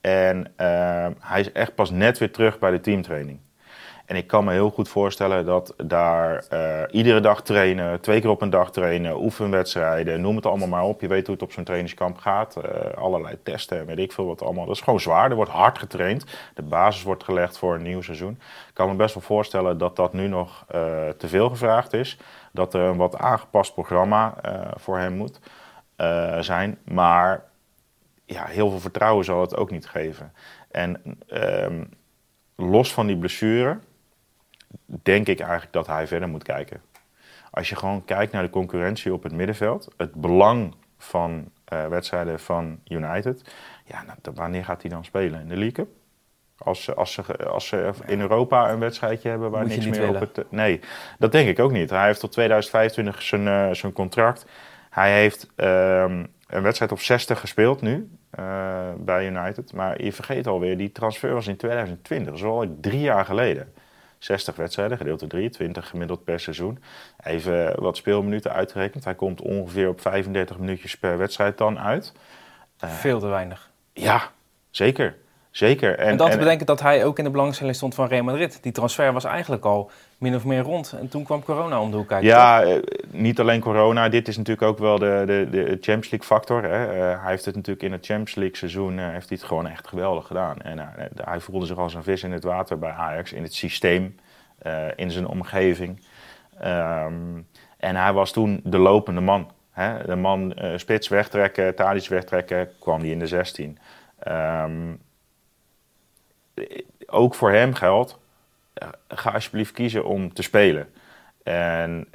En 0.00 0.38
uh, 0.38 1.06
hij 1.20 1.40
is 1.40 1.52
echt 1.52 1.74
pas 1.74 1.90
net 1.90 2.18
weer 2.18 2.32
terug 2.32 2.58
bij 2.58 2.70
de 2.70 2.80
teamtraining. 2.80 3.38
En 4.06 4.16
ik 4.16 4.26
kan 4.26 4.44
me 4.44 4.52
heel 4.52 4.70
goed 4.70 4.88
voorstellen 4.88 5.44
dat 5.44 5.74
daar 5.76 6.44
uh, 6.52 6.82
iedere 6.90 7.20
dag 7.20 7.42
trainen, 7.42 8.00
twee 8.00 8.20
keer 8.20 8.30
op 8.30 8.42
een 8.42 8.50
dag 8.50 8.72
trainen, 8.72 9.22
oefenwedstrijden, 9.22 10.20
noem 10.20 10.36
het 10.36 10.46
allemaal 10.46 10.68
maar 10.68 10.82
op. 10.82 11.00
Je 11.00 11.08
weet 11.08 11.26
hoe 11.26 11.34
het 11.34 11.44
op 11.44 11.52
zo'n 11.52 11.64
trainingskamp 11.64 12.16
gaat. 12.16 12.56
Uh, 12.56 12.92
allerlei 12.94 13.42
testen 13.42 13.78
en 13.78 13.86
weet 13.86 13.98
ik 13.98 14.12
veel 14.12 14.26
wat 14.26 14.42
allemaal. 14.42 14.66
Dat 14.66 14.74
is 14.74 14.82
gewoon 14.82 15.00
zwaar. 15.00 15.30
Er 15.30 15.36
wordt 15.36 15.50
hard 15.50 15.78
getraind. 15.78 16.24
De 16.54 16.62
basis 16.62 17.02
wordt 17.02 17.24
gelegd 17.24 17.58
voor 17.58 17.74
een 17.74 17.82
nieuw 17.82 18.02
seizoen. 18.02 18.32
Ik 18.68 18.74
kan 18.74 18.88
me 18.88 18.94
best 18.94 19.14
wel 19.14 19.22
voorstellen 19.22 19.78
dat 19.78 19.96
dat 19.96 20.12
nu 20.12 20.28
nog 20.28 20.64
uh, 20.74 21.08
te 21.08 21.28
veel 21.28 21.48
gevraagd 21.48 21.92
is. 21.92 22.18
Dat 22.52 22.74
er 22.74 22.80
een 22.80 22.96
wat 22.96 23.18
aangepast 23.18 23.74
programma 23.74 24.34
voor 24.76 24.98
hem 24.98 25.12
moet. 25.12 25.40
Uh, 26.00 26.40
zijn. 26.40 26.78
Maar 26.84 27.44
ja, 28.24 28.44
heel 28.44 28.70
veel 28.70 28.80
vertrouwen 28.80 29.24
zal 29.24 29.40
het 29.40 29.56
ook 29.56 29.70
niet 29.70 29.86
geven. 29.86 30.32
En 30.70 31.20
um, 31.28 31.88
los 32.56 32.92
van 32.92 33.06
die 33.06 33.18
blessure, 33.18 33.78
denk 34.86 35.26
ik 35.26 35.40
eigenlijk 35.40 35.72
dat 35.72 35.86
hij 35.86 36.06
verder 36.06 36.28
moet 36.28 36.42
kijken. 36.42 36.80
Als 37.50 37.68
je 37.68 37.76
gewoon 37.76 38.04
kijkt 38.04 38.32
naar 38.32 38.42
de 38.42 38.50
concurrentie 38.50 39.12
op 39.12 39.22
het 39.22 39.32
middenveld, 39.32 39.88
het 39.96 40.14
belang 40.14 40.74
van 40.98 41.50
uh, 41.72 41.86
wedstrijden 41.86 42.40
van 42.40 42.80
United, 42.84 43.54
ja, 43.84 44.02
nou, 44.02 44.18
wanneer 44.34 44.64
gaat 44.64 44.82
hij 44.82 44.90
dan 44.90 45.04
spelen? 45.04 45.40
In 45.40 45.48
de 45.48 45.56
League 45.56 45.72
Cup? 45.72 45.88
Als 46.58 46.84
ze, 46.84 46.94
als, 46.94 47.12
ze, 47.12 47.46
als 47.46 47.66
ze 47.66 47.90
in 48.06 48.20
Europa 48.20 48.70
een 48.70 48.78
wedstrijdje 48.78 49.28
hebben 49.28 49.50
waar 49.50 49.66
niks 49.66 49.86
meer 49.86 50.08
op 50.08 50.20
het. 50.20 50.50
Nee, 50.50 50.80
dat 51.18 51.32
denk 51.32 51.48
ik 51.48 51.58
ook 51.58 51.72
niet. 51.72 51.90
Hij 51.90 52.06
heeft 52.06 52.20
tot 52.20 52.32
2025 52.32 53.22
zijn, 53.22 53.46
uh, 53.46 53.74
zijn 53.74 53.92
contract. 53.92 54.46
Hij 54.90 55.12
heeft 55.20 55.46
um, 55.56 56.32
een 56.46 56.62
wedstrijd 56.62 56.92
op 56.92 57.00
60 57.00 57.40
gespeeld 57.40 57.80
nu 57.80 58.10
uh, 58.38 58.88
bij 58.98 59.26
United. 59.26 59.72
Maar 59.72 60.04
je 60.04 60.12
vergeet 60.12 60.46
alweer, 60.46 60.76
die 60.76 60.92
transfer 60.92 61.34
was 61.34 61.46
in 61.46 61.56
2020. 61.56 62.28
Dat 62.28 62.38
is 62.38 62.44
al 62.44 62.76
drie 62.80 63.00
jaar 63.00 63.24
geleden. 63.24 63.72
60 64.18 64.56
wedstrijden, 64.56 64.96
gedeeld 64.96 65.20
door 65.20 65.28
3, 65.28 65.50
20 65.50 65.88
gemiddeld 65.88 66.24
per 66.24 66.40
seizoen. 66.40 66.82
Even 67.24 67.80
wat 67.80 67.96
speelminuten 67.96 68.52
uitgerekend. 68.52 69.04
Hij 69.04 69.14
komt 69.14 69.40
ongeveer 69.40 69.88
op 69.88 70.00
35 70.00 70.58
minuutjes 70.58 70.98
per 70.98 71.18
wedstrijd 71.18 71.58
dan 71.58 71.78
uit. 71.78 72.12
Uh, 72.84 72.90
Veel 72.90 73.18
te 73.18 73.26
weinig. 73.26 73.70
Ja, 73.92 74.30
zeker. 74.70 75.16
Zeker. 75.50 75.98
En, 75.98 76.06
en 76.06 76.16
dan 76.16 76.30
te 76.30 76.38
bedenken 76.38 76.66
dat 76.66 76.80
hij 76.80 77.04
ook 77.04 77.18
in 77.18 77.24
de 77.24 77.30
belangstelling 77.30 77.76
stond 77.76 77.94
van 77.94 78.08
Real 78.08 78.22
Madrid. 78.22 78.62
Die 78.62 78.72
transfer 78.72 79.12
was 79.12 79.24
eigenlijk 79.24 79.64
al 79.64 79.90
min 80.18 80.34
of 80.34 80.44
meer 80.44 80.62
rond. 80.62 80.94
En 81.00 81.08
toen 81.08 81.24
kwam 81.24 81.44
corona 81.44 81.80
om 81.80 81.90
de 81.90 81.96
hoek 81.96 82.08
kijken. 82.08 82.28
Ja, 82.28 82.62
eh, 82.62 82.82
niet 83.10 83.40
alleen 83.40 83.60
corona. 83.60 84.08
Dit 84.08 84.28
is 84.28 84.36
natuurlijk 84.36 84.66
ook 84.66 84.78
wel 84.78 84.98
de, 84.98 85.22
de, 85.26 85.46
de 85.50 85.64
Champions 85.64 86.10
League 86.10 86.28
factor. 86.28 86.62
Hè. 86.62 86.84
Uh, 86.84 87.22
hij 87.22 87.30
heeft 87.30 87.44
het 87.44 87.54
natuurlijk 87.54 87.86
in 87.86 87.92
het 87.92 88.06
Champions 88.06 88.34
League 88.34 88.56
seizoen 88.56 88.98
uh, 88.98 89.08
heeft 89.08 89.28
hij 89.28 89.38
het 89.38 89.46
gewoon 89.46 89.66
echt 89.66 89.88
geweldig 89.88 90.26
gedaan. 90.26 90.60
En 90.60 90.92
hij 91.14 91.40
voelde 91.40 91.66
zich 91.66 91.78
als 91.78 91.94
een 91.94 92.02
vis 92.02 92.22
in 92.22 92.32
het 92.32 92.44
water 92.44 92.78
bij 92.78 92.90
Ajax. 92.90 93.32
In 93.32 93.42
het 93.42 93.54
systeem, 93.54 94.16
in 94.96 95.10
zijn 95.10 95.26
omgeving. 95.26 96.04
Um, 96.64 97.46
en 97.76 97.96
hij 97.96 98.12
was 98.12 98.32
toen 98.32 98.60
de 98.64 98.78
lopende 98.78 99.20
man. 99.20 99.50
Hè. 99.70 100.04
De 100.04 100.16
man 100.16 100.54
spits 100.76 101.08
wegtrekken, 101.08 101.74
Tadic 101.74 102.08
wegtrekken, 102.08 102.68
kwam 102.80 103.00
hij 103.00 103.08
in 103.08 103.18
de 103.18 103.26
16. 103.26 103.78
Um, 104.28 105.00
ook 107.06 107.34
voor 107.34 107.50
hem 107.50 107.74
geldt, 107.74 108.18
eh, 108.72 108.88
ga 109.08 109.30
alsjeblieft 109.30 109.72
kiezen 109.72 110.04
om 110.04 110.32
te 110.32 110.42
spelen. 110.42 110.88
En 111.42 112.08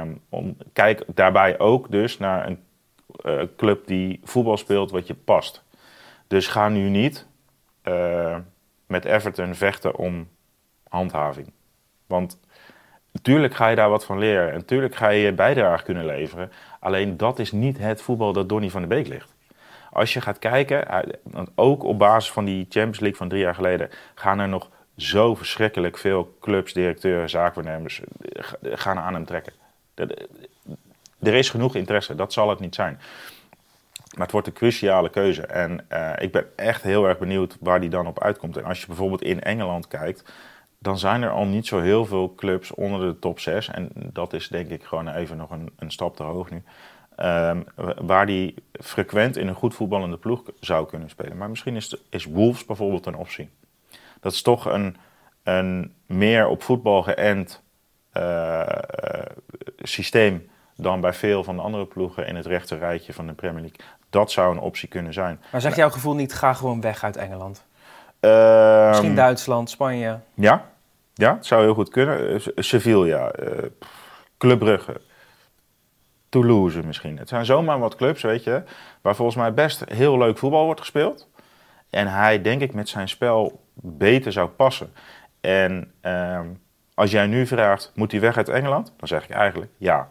um, 0.00 0.20
om, 0.28 0.56
kijk 0.72 1.04
daarbij 1.14 1.58
ook 1.58 1.90
dus 1.90 2.18
naar 2.18 2.46
een 2.46 2.62
uh, 3.24 3.42
club 3.56 3.86
die 3.86 4.20
voetbal 4.24 4.56
speelt 4.56 4.90
wat 4.90 5.06
je 5.06 5.14
past. 5.14 5.64
Dus 6.26 6.46
ga 6.46 6.68
nu 6.68 6.88
niet 6.88 7.26
uh, 7.84 8.36
met 8.86 9.04
Everton 9.04 9.54
vechten 9.54 9.96
om 9.96 10.28
handhaving. 10.88 11.52
Want 12.06 12.38
natuurlijk 13.12 13.54
ga 13.54 13.68
je 13.68 13.76
daar 13.76 13.90
wat 13.90 14.04
van 14.04 14.18
leren. 14.18 14.50
En 14.50 14.56
natuurlijk 14.56 14.94
ga 14.94 15.08
je 15.08 15.22
je 15.22 15.32
bijdrage 15.32 15.84
kunnen 15.84 16.04
leveren. 16.04 16.50
Alleen 16.80 17.16
dat 17.16 17.38
is 17.38 17.52
niet 17.52 17.78
het 17.78 18.02
voetbal 18.02 18.32
dat 18.32 18.48
Donny 18.48 18.70
van 18.70 18.82
de 18.82 18.88
Beek 18.88 19.08
ligt. 19.08 19.34
Als 19.92 20.12
je 20.12 20.20
gaat 20.20 20.38
kijken, 20.38 20.86
ook 21.54 21.84
op 21.84 21.98
basis 21.98 22.32
van 22.32 22.44
die 22.44 22.66
Champions 22.68 23.00
League 23.00 23.18
van 23.18 23.28
drie 23.28 23.40
jaar 23.40 23.54
geleden, 23.54 23.90
gaan 24.14 24.38
er 24.38 24.48
nog 24.48 24.68
zo 24.96 25.34
verschrikkelijk 25.34 25.98
veel 25.98 26.36
clubs, 26.40 26.72
directeuren, 26.72 27.30
zaakwaarnemers 27.30 28.00
gaan 28.62 28.98
aan 28.98 29.14
hem 29.14 29.24
trekken. 29.24 29.52
Er 31.20 31.34
is 31.34 31.50
genoeg 31.50 31.74
interesse, 31.74 32.14
dat 32.14 32.32
zal 32.32 32.48
het 32.48 32.60
niet 32.60 32.74
zijn. 32.74 33.00
Maar 34.14 34.22
het 34.22 34.32
wordt 34.32 34.46
een 34.46 34.52
cruciale 34.52 35.10
keuze. 35.10 35.46
En 35.46 35.86
ik 36.18 36.32
ben 36.32 36.46
echt 36.56 36.82
heel 36.82 37.08
erg 37.08 37.18
benieuwd 37.18 37.56
waar 37.60 37.80
die 37.80 37.90
dan 37.90 38.06
op 38.06 38.22
uitkomt. 38.22 38.56
En 38.56 38.64
als 38.64 38.80
je 38.80 38.86
bijvoorbeeld 38.86 39.22
in 39.22 39.40
Engeland 39.42 39.88
kijkt, 39.88 40.32
dan 40.78 40.98
zijn 40.98 41.22
er 41.22 41.30
al 41.30 41.44
niet 41.44 41.66
zo 41.66 41.80
heel 41.80 42.06
veel 42.06 42.34
clubs 42.34 42.74
onder 42.74 43.00
de 43.00 43.18
top 43.18 43.40
6. 43.40 43.68
En 43.68 43.90
dat 43.94 44.32
is 44.32 44.48
denk 44.48 44.68
ik 44.68 44.84
gewoon 44.84 45.08
even 45.08 45.36
nog 45.36 45.50
een, 45.50 45.72
een 45.76 45.90
stap 45.90 46.16
te 46.16 46.22
hoog 46.22 46.50
nu. 46.50 46.62
Um, 47.16 47.64
waar 48.06 48.26
die 48.26 48.54
frequent 48.72 49.36
in 49.36 49.48
een 49.48 49.54
goed 49.54 49.74
voetballende 49.74 50.16
ploeg 50.16 50.42
zou 50.60 50.86
kunnen 50.86 51.10
spelen. 51.10 51.36
Maar 51.36 51.50
misschien 51.50 51.76
is, 51.76 51.96
is 52.10 52.24
Wolves 52.24 52.64
bijvoorbeeld 52.64 53.06
een 53.06 53.16
optie. 53.16 53.50
Dat 54.20 54.32
is 54.32 54.42
toch 54.42 54.64
een, 54.64 54.96
een 55.42 55.94
meer 56.06 56.46
op 56.46 56.62
voetbal 56.62 57.02
geënt 57.02 57.62
uh, 58.16 58.62
systeem 59.78 60.50
dan 60.76 61.00
bij 61.00 61.12
veel 61.12 61.44
van 61.44 61.56
de 61.56 61.62
andere 61.62 61.86
ploegen 61.86 62.26
in 62.26 62.36
het 62.36 62.46
rechte 62.46 62.76
rijtje 62.76 63.12
van 63.12 63.26
de 63.26 63.32
Premier 63.32 63.60
League. 63.60 63.80
Dat 64.10 64.30
zou 64.30 64.52
een 64.52 64.60
optie 64.60 64.88
kunnen 64.88 65.12
zijn. 65.12 65.40
Maar 65.52 65.60
zegt 65.60 65.76
jouw 65.76 65.90
gevoel 65.90 66.14
niet, 66.14 66.34
ga 66.34 66.52
gewoon 66.52 66.80
weg 66.80 67.04
uit 67.04 67.16
Engeland? 67.16 67.64
Ehm, 68.20 68.88
Misschien 68.88 69.14
Duitsland, 69.14 69.70
Spanje? 69.70 70.18
Ja, 70.34 70.64
ja 71.14 71.34
het 71.34 71.46
zou 71.46 71.62
heel 71.62 71.74
goed 71.74 71.88
kunnen. 71.88 72.42
Sevilla, 72.54 73.32
uh, 73.40 73.48
Club 74.38 74.58
Brugge, 74.58 75.00
Toulouse 76.32 76.82
misschien. 76.86 77.18
Het 77.18 77.28
zijn 77.28 77.44
zomaar 77.44 77.78
wat 77.78 77.96
clubs, 77.96 78.22
weet 78.22 78.44
je, 78.44 78.62
waar 79.00 79.14
volgens 79.14 79.36
mij 79.36 79.54
best 79.54 79.84
heel 79.84 80.18
leuk 80.18 80.38
voetbal 80.38 80.64
wordt 80.64 80.80
gespeeld. 80.80 81.28
En 81.90 82.06
hij, 82.06 82.42
denk 82.42 82.60
ik, 82.60 82.74
met 82.74 82.88
zijn 82.88 83.08
spel 83.08 83.60
beter 83.74 84.32
zou 84.32 84.48
passen. 84.48 84.92
En 85.40 85.92
ehm, 86.00 86.46
als 86.94 87.10
jij 87.10 87.26
nu 87.26 87.46
vraagt, 87.46 87.92
moet 87.94 88.12
hij 88.12 88.20
weg 88.20 88.36
uit 88.36 88.48
Engeland? 88.48 88.92
Dan 88.96 89.08
zeg 89.08 89.24
ik 89.24 89.30
eigenlijk 89.30 89.70
ja. 89.76 90.10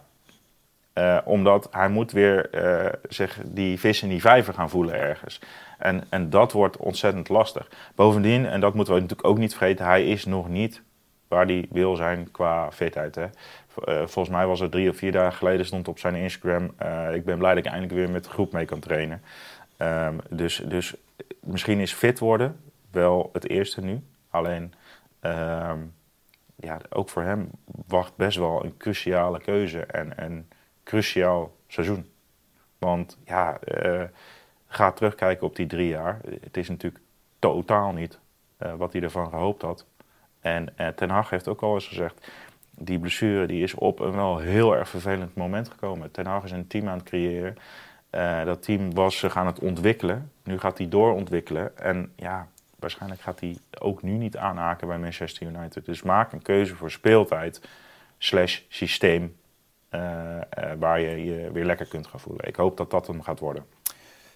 Uh, 0.94 1.18
omdat 1.24 1.68
hij 1.70 1.88
moet 1.88 2.12
weer 2.12 2.50
zich 3.08 3.38
die 3.44 3.78
vis 3.78 4.02
in 4.02 4.08
die 4.08 4.20
vijver 4.20 4.54
gaan 4.54 4.70
voelen 4.70 4.94
ergens. 4.94 5.40
En, 5.78 6.04
en 6.08 6.30
dat 6.30 6.52
wordt 6.52 6.76
ontzettend 6.76 7.28
lastig. 7.28 7.68
Bovendien, 7.94 8.46
en 8.46 8.60
dat 8.60 8.74
moeten 8.74 8.94
we 8.94 9.00
natuurlijk 9.00 9.28
ook 9.28 9.38
niet 9.38 9.54
vergeten, 9.54 9.84
hij 9.84 10.06
is 10.06 10.24
nog 10.24 10.48
niet 10.48 10.82
waar 11.32 11.46
hij 11.46 11.66
wil 11.70 11.96
zijn 11.96 12.30
qua 12.30 12.72
fitheid. 12.72 13.14
Hè. 13.14 13.24
Uh, 13.24 13.30
volgens 14.06 14.28
mij 14.28 14.46
was 14.46 14.60
het 14.60 14.70
drie 14.70 14.90
of 14.90 14.96
vier 14.96 15.12
dagen 15.12 15.38
geleden 15.38 15.66
stond 15.66 15.88
op 15.88 15.98
zijn 15.98 16.14
Instagram. 16.14 16.64
ik 17.12 17.24
ben 17.24 17.38
blij 17.38 17.54
dat 17.54 17.64
ik 17.64 17.70
eindelijk 17.70 17.92
weer 17.92 18.10
met 18.10 18.24
de 18.24 18.30
groep 18.30 18.52
mee 18.52 18.64
kan 18.64 18.80
trainen. 18.80 19.22
Um, 19.78 20.18
dus, 20.30 20.62
dus 20.68 20.94
misschien 21.40 21.80
is 21.80 21.92
fit 21.92 22.18
worden 22.18 22.60
wel 22.90 23.30
het 23.32 23.48
eerste 23.48 23.80
nu. 23.80 24.02
Alleen 24.30 24.74
ehm, 25.20 25.78
ja, 26.56 26.78
ook 26.90 27.08
voor 27.08 27.22
hem 27.22 27.50
wacht 27.86 28.16
best 28.16 28.38
wel 28.38 28.64
een 28.64 28.76
cruciale 28.76 29.40
keuze 29.40 29.80
en 29.80 30.24
een 30.24 30.48
cruciaal 30.84 31.56
seizoen. 31.66 32.10
Want 32.78 33.18
ja, 33.24 33.58
uh, 33.84 34.02
ga 34.66 34.92
terugkijken 34.92 35.46
op 35.46 35.56
die 35.56 35.66
drie 35.66 35.88
jaar. 35.88 36.20
Het 36.40 36.56
is 36.56 36.68
natuurlijk 36.68 37.02
totaal 37.38 37.92
niet 37.92 38.18
wat 38.76 38.92
hij 38.92 39.02
ervan 39.02 39.28
gehoopt 39.28 39.62
had. 39.62 39.86
En 40.42 40.68
uh, 40.80 40.88
Ten 40.88 41.10
Hag 41.10 41.30
heeft 41.30 41.48
ook 41.48 41.62
al 41.62 41.74
eens 41.74 41.86
gezegd, 41.86 42.26
die 42.70 42.98
blessure 42.98 43.46
die 43.46 43.62
is 43.62 43.74
op 43.74 44.00
een 44.00 44.14
wel 44.14 44.38
heel 44.38 44.76
erg 44.76 44.88
vervelend 44.88 45.34
moment 45.34 45.68
gekomen. 45.68 46.10
Ten 46.10 46.26
Hag 46.26 46.44
is 46.44 46.50
een 46.50 46.66
team 46.66 46.88
aan 46.88 46.98
het 46.98 47.08
creëren. 47.08 47.56
dat 48.44 48.62
team 48.62 48.94
was 48.94 49.18
zich 49.18 49.36
aan 49.36 49.46
het 49.46 49.58
ontwikkelen. 49.58 50.32
Nu 50.44 50.58
gaat 50.58 50.78
hij 50.78 50.88
doorontwikkelen. 50.88 51.78
En 51.78 52.12
ja, 52.16 52.48
waarschijnlijk 52.78 53.20
gaat 53.20 53.40
hij 53.40 53.56
ook 53.78 54.02
nu 54.02 54.12
niet 54.12 54.36
aanhaken 54.36 54.86
bij 54.88 54.98
Manchester 54.98 55.46
United. 55.46 55.84
Dus 55.84 56.02
maak 56.02 56.32
een 56.32 56.42
keuze 56.42 56.76
voor 56.76 56.90
speeltijd 56.90 57.68
slash 58.18 58.60
systeem 58.68 59.36
uh, 59.94 60.00
waar 60.78 61.00
je 61.00 61.24
je 61.24 61.50
weer 61.52 61.64
lekker 61.64 61.86
kunt 61.86 62.06
gaan 62.06 62.20
voelen. 62.20 62.48
Ik 62.48 62.56
hoop 62.56 62.76
dat 62.76 62.90
dat 62.90 63.06
hem 63.06 63.22
gaat 63.22 63.38
worden. 63.38 63.64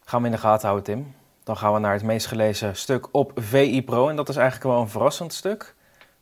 Gaan 0.05 0.21
we 0.21 0.27
in 0.27 0.33
de 0.33 0.39
gaten 0.39 0.69
houden, 0.69 0.95
Tim. 0.95 1.15
Dan 1.45 1.57
gaan 1.57 1.73
we 1.73 1.79
naar 1.79 1.93
het 1.93 2.03
meest 2.03 2.27
gelezen 2.27 2.77
stuk 2.77 3.09
op 3.15 3.33
VI 3.35 3.85
Pro. 3.85 4.09
En 4.09 4.17
dat 4.17 4.29
is 4.29 4.37
eigenlijk 4.37 4.71
wel 4.71 4.81
een 4.81 4.89
verrassend 4.89 5.33
stuk. 5.33 5.75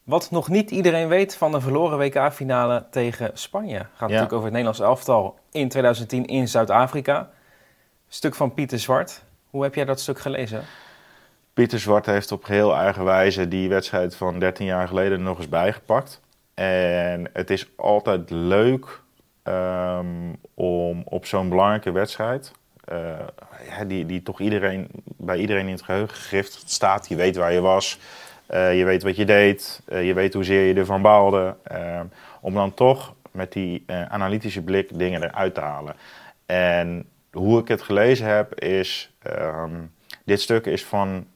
Wat 0.05 0.31
nog 0.31 0.49
niet 0.49 0.71
iedereen 0.71 1.09
weet 1.09 1.37
van 1.37 1.53
de 1.53 1.61
verloren 1.61 1.99
WK-finale 1.99 2.85
tegen 2.91 3.31
Spanje. 3.35 3.79
Gaat 3.79 3.89
ja. 3.99 4.05
natuurlijk 4.05 4.33
over 4.33 4.45
het 4.45 4.53
Nederlands 4.53 4.81
elftal 4.81 5.39
in 5.53 5.69
2010 5.69 6.27
in 6.27 6.49
Zuid-Afrika. 6.49 7.31
Stuk 8.09 8.35
van 8.35 8.55
Pieter 8.55 8.79
Zwart. 8.79 9.23
Hoe 9.51 9.63
heb 9.63 9.75
jij 9.75 9.85
dat 9.85 10.01
stuk 10.01 10.19
gelezen? 10.19 10.63
Pieter 11.55 11.79
Zwart 11.79 12.07
heeft 12.07 12.33
op 12.33 12.47
heel 12.47 12.77
eigen 12.77 13.05
wijze 13.05 13.49
die 13.49 13.69
wedstrijd 13.69 14.17
van 14.17 14.39
13 14.39 14.67
jaar 14.67 14.89
geleden 14.89 15.23
nog 15.23 15.37
eens 15.37 15.49
bijgepakt. 15.49 16.21
En 16.55 17.31
het 17.33 17.51
is 17.51 17.69
altijd 17.77 18.31
leuk 18.31 19.01
um, 19.45 20.37
om 20.55 21.03
op 21.05 21.27
zo'n 21.27 21.49
belangrijke 21.49 21.91
wedstrijd, 21.93 22.53
uh, 22.93 23.87
die, 23.87 24.07
die 24.07 24.23
toch 24.23 24.41
iedereen, 24.41 24.89
bij 25.05 25.39
iedereen 25.39 25.67
in 25.67 25.73
het 25.73 25.83
geheugen 25.83 26.17
gegrift 26.17 26.63
staat. 26.67 27.09
Je 27.09 27.17
weet 27.17 27.37
waar 27.37 27.53
je 27.53 27.61
was, 27.61 27.99
uh, 28.55 28.79
je 28.79 28.85
weet 28.85 29.03
wat 29.03 29.17
je 29.17 29.25
deed, 29.25 29.83
uh, 29.89 30.07
je 30.07 30.15
weet 30.15 30.35
hoezeer 30.35 30.67
je 30.67 30.75
ervan 30.75 31.03
baalde. 31.03 31.57
Ehm, 31.65 32.05
om 32.41 32.55
dan 32.55 32.75
toch 32.75 33.15
met 33.31 33.53
die 33.53 33.85
analytische 34.09 34.63
blik 34.63 34.99
dingen 34.99 35.23
eruit 35.23 35.55
te 35.55 35.61
halen. 35.61 35.97
En 36.47 37.09
hoe 37.33 37.61
ik 37.61 37.69
het 37.69 37.83
gelezen 37.83 38.27
heb 38.27 38.61
is, 38.61 39.13
um, 39.41 39.93
dit 40.25 40.41
stuk 40.41 40.67
is 40.67 40.85
van 40.85 41.27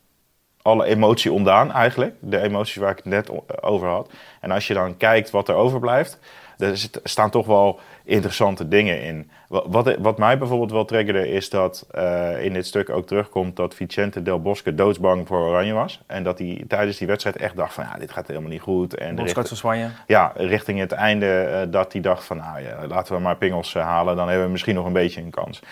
alle 0.62 0.84
emotie 0.84 1.32
ontdaan 1.32 1.72
eigenlijk. 1.72 2.14
De 2.20 2.40
emoties 2.40 2.76
waar 2.76 2.90
ik 2.90 2.96
het 2.96 3.04
net 3.04 3.30
over 3.60 3.88
had. 3.88 4.10
En 4.40 4.50
als 4.50 4.66
je 4.66 4.74
dan 4.74 4.96
kijkt 4.96 5.30
wat 5.30 5.48
er 5.48 5.54
overblijft, 5.54 6.18
er 6.58 6.88
staan 7.04 7.30
toch 7.30 7.46
wel 7.46 7.80
interessante 8.08 8.68
dingen 8.68 9.02
in. 9.02 9.30
Wat, 9.48 9.96
wat 9.98 10.18
mij 10.18 10.38
bijvoorbeeld 10.38 10.70
wel 10.70 10.84
triggerde 10.84 11.28
is 11.28 11.50
dat 11.50 11.86
uh, 11.94 12.44
in 12.44 12.52
dit 12.52 12.66
stuk 12.66 12.90
ook 12.90 13.06
terugkomt 13.06 13.56
dat 13.56 13.74
Vicente 13.74 14.22
Del 14.22 14.40
Bosque 14.40 14.74
doodsbang 14.74 15.26
voor 15.26 15.38
Oranje 15.38 15.72
was. 15.72 16.02
En 16.06 16.22
dat 16.22 16.38
hij 16.38 16.64
tijdens 16.68 16.98
die 16.98 17.06
wedstrijd 17.06 17.36
echt 17.36 17.56
dacht 17.56 17.74
van 17.74 17.84
ja, 17.84 17.98
dit 17.98 18.10
gaat 18.10 18.26
helemaal 18.26 18.50
niet 18.50 18.60
goed. 18.60 18.94
En 18.94 19.16
van 19.48 19.56
Spanje? 19.56 19.88
Ja, 20.06 20.32
richting 20.36 20.78
het 20.78 20.92
einde 20.92 21.48
uh, 21.66 21.72
dat 21.72 21.92
hij 21.92 22.02
dacht 22.02 22.24
van 22.24 22.36
nou 22.36 22.60
ja, 22.60 22.86
laten 22.86 23.14
we 23.14 23.20
maar 23.20 23.36
pingels 23.36 23.74
uh, 23.74 23.82
halen. 23.82 24.16
Dan 24.16 24.28
hebben 24.28 24.46
we 24.46 24.52
misschien 24.52 24.74
nog 24.74 24.86
een 24.86 24.92
beetje 24.92 25.20
een 25.20 25.30
kans. 25.30 25.62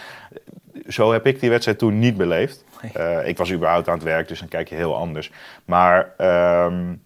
Zo 0.89 1.13
heb 1.13 1.27
ik 1.27 1.41
die 1.41 1.51
wedstrijd 1.51 1.79
toen 1.79 1.99
niet 1.99 2.17
beleefd. 2.17 2.65
Nee. 2.95 3.25
ik 3.25 3.37
was 3.37 3.53
überhaupt 3.53 3.89
aan 3.89 3.95
het 3.95 4.03
werk, 4.03 4.29
dus 4.29 4.39
dan 4.39 4.49
kijk 4.49 4.69
je 4.69 4.75
heel 4.75 4.97
anders. 4.97 5.31
Maar... 5.65 6.13
Um, 6.19 6.89
ja, 6.89 7.06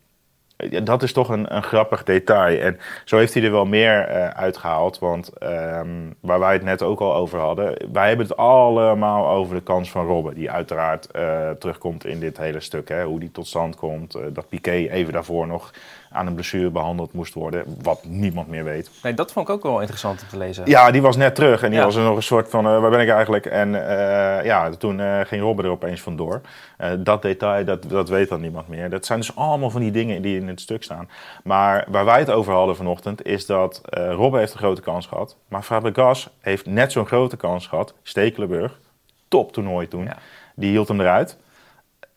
dat 0.82 1.02
is 1.02 1.12
toch 1.12 1.28
een, 1.28 1.54
een, 1.56 1.62
grappig 1.62 2.02
detail. 2.02 2.60
En 2.60 2.78
zo 3.04 3.16
heeft 3.16 3.34
hij 3.34 3.42
er 3.42 3.50
wel 3.50 3.66
meer 3.66 4.08
uh, 4.10 4.28
uitgehaald. 4.28 4.98
Want 4.98 5.30
um, 5.42 6.14
waar 6.20 6.38
wij 6.38 6.52
het 6.52 6.62
net 6.62 6.82
ook 6.82 7.00
al 7.00 7.14
over 7.14 7.38
hadden. 7.38 7.74
Wij 7.92 8.08
hebben 8.08 8.26
het 8.26 8.36
allemaal 8.36 9.28
over 9.28 9.54
de 9.54 9.62
kans 9.62 9.90
van 9.90 10.06
Robben. 10.06 10.34
Die 10.34 10.50
uiteraard 10.50 11.08
uh, 11.16 11.50
terugkomt 11.50 12.04
in 12.04 12.20
dit 12.20 12.38
hele 12.38 12.60
stuk. 12.60 12.88
Hè, 12.88 13.04
hoe 13.04 13.20
die 13.20 13.30
tot 13.30 13.46
stand 13.46 13.76
komt. 13.76 14.16
Uh, 14.16 14.22
dat 14.32 14.48
Piqué 14.48 14.72
even 14.72 15.12
daarvoor 15.12 15.46
nog 15.46 15.70
aan 16.12 16.26
een 16.26 16.34
blessure 16.34 16.70
behandeld 16.70 17.12
moest 17.12 17.34
worden. 17.34 17.64
Wat 17.82 18.04
niemand 18.04 18.48
meer 18.48 18.64
weet. 18.64 18.90
Nee, 19.02 19.14
dat 19.14 19.32
vond 19.32 19.48
ik 19.48 19.54
ook 19.54 19.62
wel 19.62 19.80
interessant 19.80 20.22
om 20.22 20.28
te 20.28 20.36
lezen. 20.36 20.66
Ja, 20.66 20.90
die 20.90 21.02
was 21.02 21.16
net 21.16 21.34
terug. 21.34 21.62
En 21.62 21.70
die 21.70 21.78
ja. 21.78 21.84
was 21.84 21.96
er 21.96 22.02
nog 22.02 22.16
een 22.16 22.22
soort 22.22 22.48
van, 22.48 22.66
uh, 22.66 22.80
waar 22.80 22.90
ben 22.90 23.00
ik 23.00 23.08
eigenlijk? 23.08 23.46
En 23.46 23.68
uh, 23.68 24.44
ja, 24.44 24.70
toen 24.70 24.98
uh, 24.98 25.20
ging 25.20 25.42
Robben 25.42 25.64
er 25.64 25.70
opeens 25.70 26.00
vandoor. 26.00 26.40
dat 26.98 27.22
detail, 27.22 27.64
dat, 27.64 27.82
dat 27.88 28.08
weet 28.08 28.28
dan 28.28 28.40
niemand 28.40 28.68
meer. 28.68 28.90
Dat 28.90 29.06
zijn 29.06 29.18
dus 29.18 29.36
allemaal 29.36 29.70
van 29.70 29.80
die 29.80 29.90
dingen 29.90 30.22
die 30.22 30.40
in 30.40 30.48
het 30.48 30.60
stuk 30.60 30.82
staan. 30.82 31.08
Maar 31.44 31.84
waar 31.88 32.04
wij 32.04 32.18
het 32.18 32.30
over 32.30 32.52
hadden 32.52 32.76
vanochtend, 32.76 33.26
is 33.26 33.46
dat 33.46 33.80
Robben 33.90 34.40
heeft 34.40 34.52
een 34.52 34.58
grote 34.58 34.80
kans 34.80 35.06
gehad. 35.06 35.36
Maar 35.48 35.62
Fabregas 35.62 36.28
heeft 36.40 36.66
net 36.66 36.92
zo'n 36.92 37.06
grote 37.06 37.36
kans 37.36 37.66
gehad. 37.66 37.94
Stekelenburg, 38.02 38.78
top 39.28 39.52
toernooi 39.52 39.88
toen. 39.88 40.04
Ja. 40.04 40.16
Die 40.54 40.70
hield 40.70 40.88
hem 40.88 41.00
eruit 41.00 41.36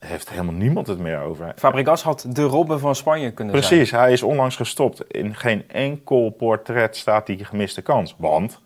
heeft 0.06 0.30
helemaal 0.30 0.54
niemand 0.54 0.88
het 0.88 1.00
meer 1.00 1.22
over. 1.22 1.54
Fabregas 1.56 2.04
had 2.04 2.26
de 2.30 2.44
Robben 2.44 2.80
van 2.80 2.96
Spanje 2.96 3.32
kunnen 3.32 3.54
Precies, 3.54 3.70
zijn. 3.70 3.80
Precies, 3.80 4.00
hij 4.00 4.12
is 4.12 4.24
onlangs 4.24 4.56
gestopt. 4.56 5.14
In 5.14 5.36
geen 5.36 5.70
enkel 5.70 6.30
portret 6.30 6.98
staat 6.98 7.26
die 7.26 7.46
gemiste 7.46 7.82
kans. 7.82 8.16
Want 8.18 8.62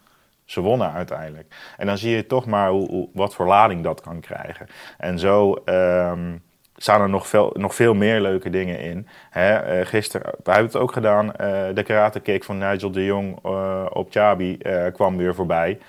ze 0.46 0.62
wonnen 0.62 0.91
uiteindelijk. 0.91 1.56
En 1.77 1.88
dan 1.88 1.98
zie 1.98 2.15
je 2.15 2.27
toch 2.27 2.46
maar 2.46 2.70
hoe, 2.70 2.89
hoe, 2.89 3.08
wat 3.13 3.36
voor 3.36 3.48
lading 3.48 3.84
dat 3.84 4.01
kan 4.01 4.20
krijgen. 4.20 4.67
En 4.98 5.20
zo 5.20 5.62
um, 5.65 6.41
staan 6.75 7.01
er 7.01 7.10
nog 7.10 7.27
veel, 7.27 7.53
nog 7.53 7.75
veel 7.75 7.94
meer 7.94 8.22
leuke 8.22 8.50
dingen 8.50 8.79
in. 8.79 9.08
Hè, 9.29 9.79
uh, 9.79 9.86
gisteren, 9.86 10.34
we 10.44 10.51
hebben 10.51 10.72
het 10.72 10.82
ook 10.82 10.91
gedaan, 10.91 11.25
uh, 11.25 11.32
de 11.74 11.84
karate 11.84 12.20
kick 12.20 12.44
van 12.44 12.58
Nigel 12.58 12.91
de 12.91 13.06
Jong 13.06 13.46
uh, 13.46 13.86
op 13.89 14.12
Chabi 14.12 14.58
kwam 14.94 15.17
weer 15.17 15.36
voorbij. 15.36 15.79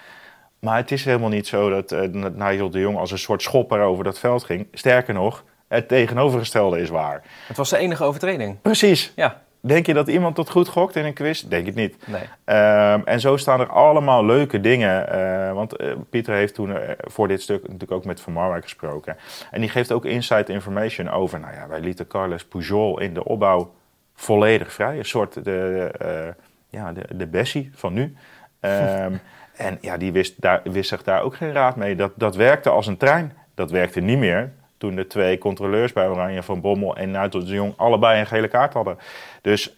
Maar 0.58 0.76
het 0.76 0.90
is 0.90 1.04
helemaal 1.04 1.28
niet 1.28 1.46
zo 1.46 1.70
dat 1.70 1.92
uh, 1.92 2.00
Nigel 2.34 2.70
de 2.70 2.78
Jong 2.78 2.96
als 2.96 3.10
een 3.10 3.18
soort 3.18 3.42
schopper 3.42 3.80
over 3.80 4.04
dat 4.04 4.18
veld 4.18 4.44
ging. 4.44 4.66
Sterker 4.72 5.14
nog, 5.14 5.44
het 5.68 5.88
tegenovergestelde 5.88 6.80
is 6.80 6.88
waar. 6.88 7.22
Het 7.46 7.56
was 7.56 7.70
de 7.70 7.78
enige 7.78 8.04
overtreding. 8.04 8.60
Precies. 8.60 9.12
Ja. 9.16 9.42
Denk 9.60 9.86
je 9.86 9.94
dat 9.94 10.08
iemand 10.08 10.34
tot 10.34 10.50
goed 10.50 10.68
gokt 10.68 10.96
in 10.96 11.04
een 11.04 11.12
quiz? 11.12 11.42
Denk 11.42 11.66
het 11.66 11.74
niet. 11.74 11.96
Nee. 12.06 12.22
Um, 12.22 13.02
en 13.04 13.20
zo 13.20 13.36
staan 13.36 13.60
er 13.60 13.68
allemaal 13.68 14.24
leuke 14.24 14.60
dingen. 14.60 15.16
Uh, 15.16 15.52
want 15.52 15.80
uh, 15.80 15.92
Pieter 16.10 16.34
heeft 16.34 16.54
toen 16.54 16.70
uh, 16.70 16.76
voor 16.96 17.28
dit 17.28 17.42
stuk 17.42 17.62
natuurlijk 17.62 17.92
ook 17.92 18.04
met 18.04 18.20
Van 18.20 18.32
Marwijk 18.32 18.62
gesproken. 18.62 19.16
En 19.50 19.60
die 19.60 19.70
geeft 19.70 19.92
ook 19.92 20.04
inside 20.04 20.52
information 20.52 21.08
over... 21.10 21.40
Nou 21.40 21.54
ja, 21.54 21.68
wij 21.68 21.80
lieten 21.80 22.06
Carles 22.06 22.44
Pujol 22.44 23.00
in 23.00 23.14
de 23.14 23.24
opbouw 23.24 23.74
volledig 24.14 24.72
vrij. 24.72 24.98
Een 24.98 25.04
soort 25.04 25.44
de, 25.44 26.34
ja, 26.68 26.92
de, 26.92 27.16
de 27.16 27.26
Bessie 27.26 27.70
van 27.74 27.92
nu. 27.92 28.16
Um, 28.60 29.20
En 29.58 29.78
ja, 29.80 29.96
die 29.96 30.12
wist, 30.12 30.40
daar, 30.40 30.60
wist 30.64 30.88
zich 30.88 31.02
daar 31.02 31.22
ook 31.22 31.36
geen 31.36 31.52
raad 31.52 31.76
mee. 31.76 31.96
Dat, 31.96 32.12
dat 32.14 32.36
werkte 32.36 32.70
als 32.70 32.86
een 32.86 32.96
trein. 32.96 33.32
Dat 33.54 33.70
werkte 33.70 34.00
niet 34.00 34.18
meer 34.18 34.52
toen 34.78 34.94
de 34.94 35.06
twee 35.06 35.38
controleurs 35.38 35.92
bij 35.92 36.08
Oranje 36.08 36.42
van 36.42 36.60
Bommel 36.60 36.96
en 36.96 37.10
Nigel 37.10 37.44
de 37.44 37.52
Jong 37.52 37.72
allebei 37.76 38.20
een 38.20 38.26
gele 38.26 38.48
kaart 38.48 38.72
hadden. 38.72 38.98
Dus 39.42 39.74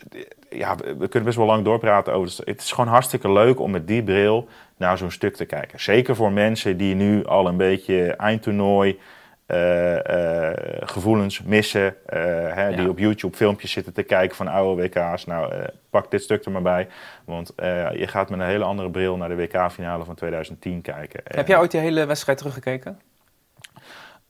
ja, 0.51 0.77
we 0.77 1.09
kunnen 1.09 1.25
best 1.25 1.37
wel 1.37 1.47
lang 1.47 1.65
doorpraten 1.65 2.13
over. 2.13 2.33
Het 2.45 2.61
is 2.61 2.73
gewoon 2.73 2.91
hartstikke 2.91 3.33
leuk 3.33 3.61
om 3.61 3.71
met 3.71 3.87
die 3.87 4.03
bril 4.03 4.49
naar 4.77 4.99
zo'n 4.99 5.11
stuk 5.11 5.37
te 5.37 5.45
kijken. 5.45 5.81
Zeker 5.81 6.17
voor 6.17 6.33
mensen 6.33 6.77
die 6.77 6.95
nu 6.95 7.25
al 7.25 7.47
een 7.47 7.57
beetje 7.57 8.11
eindtoernooi 8.11 8.99
eh, 9.51 10.49
eh, 10.49 10.57
gevoelens 10.81 11.43
missen. 11.43 11.95
eh, 12.07 12.19
hè, 12.55 12.69
Ja. 12.69 12.77
Die 12.77 12.89
op 12.89 12.99
YouTube 12.99 13.37
filmpjes 13.37 13.73
zitten 13.73 13.93
te 13.93 14.03
kijken 14.03 14.37
van 14.37 14.49
oude 14.49 14.83
WK's. 14.83 15.25
Nou, 15.27 15.53
pak 15.91 16.11
dit 16.11 16.23
stuk 16.23 16.45
er 16.45 16.51
maar 16.51 16.63
bij. 16.63 16.89
Want 17.25 17.53
je 17.95 18.07
gaat 18.07 18.31
met 18.31 18.41
een 18.41 18.47
hele 18.47 18.65
andere 18.65 18.91
bril 18.91 19.17
naar 19.17 19.29
de 19.29 19.35
WK-finale 19.37 20.05
van 20.05 20.15
2010 20.15 20.83
kijken. 20.83 21.21
Heb 21.25 21.49
jij 21.49 21.59
ooit 21.59 21.71
die 21.71 21.81
hele 21.81 22.07
wedstrijd 22.07 22.39
teruggekeken? 22.39 23.01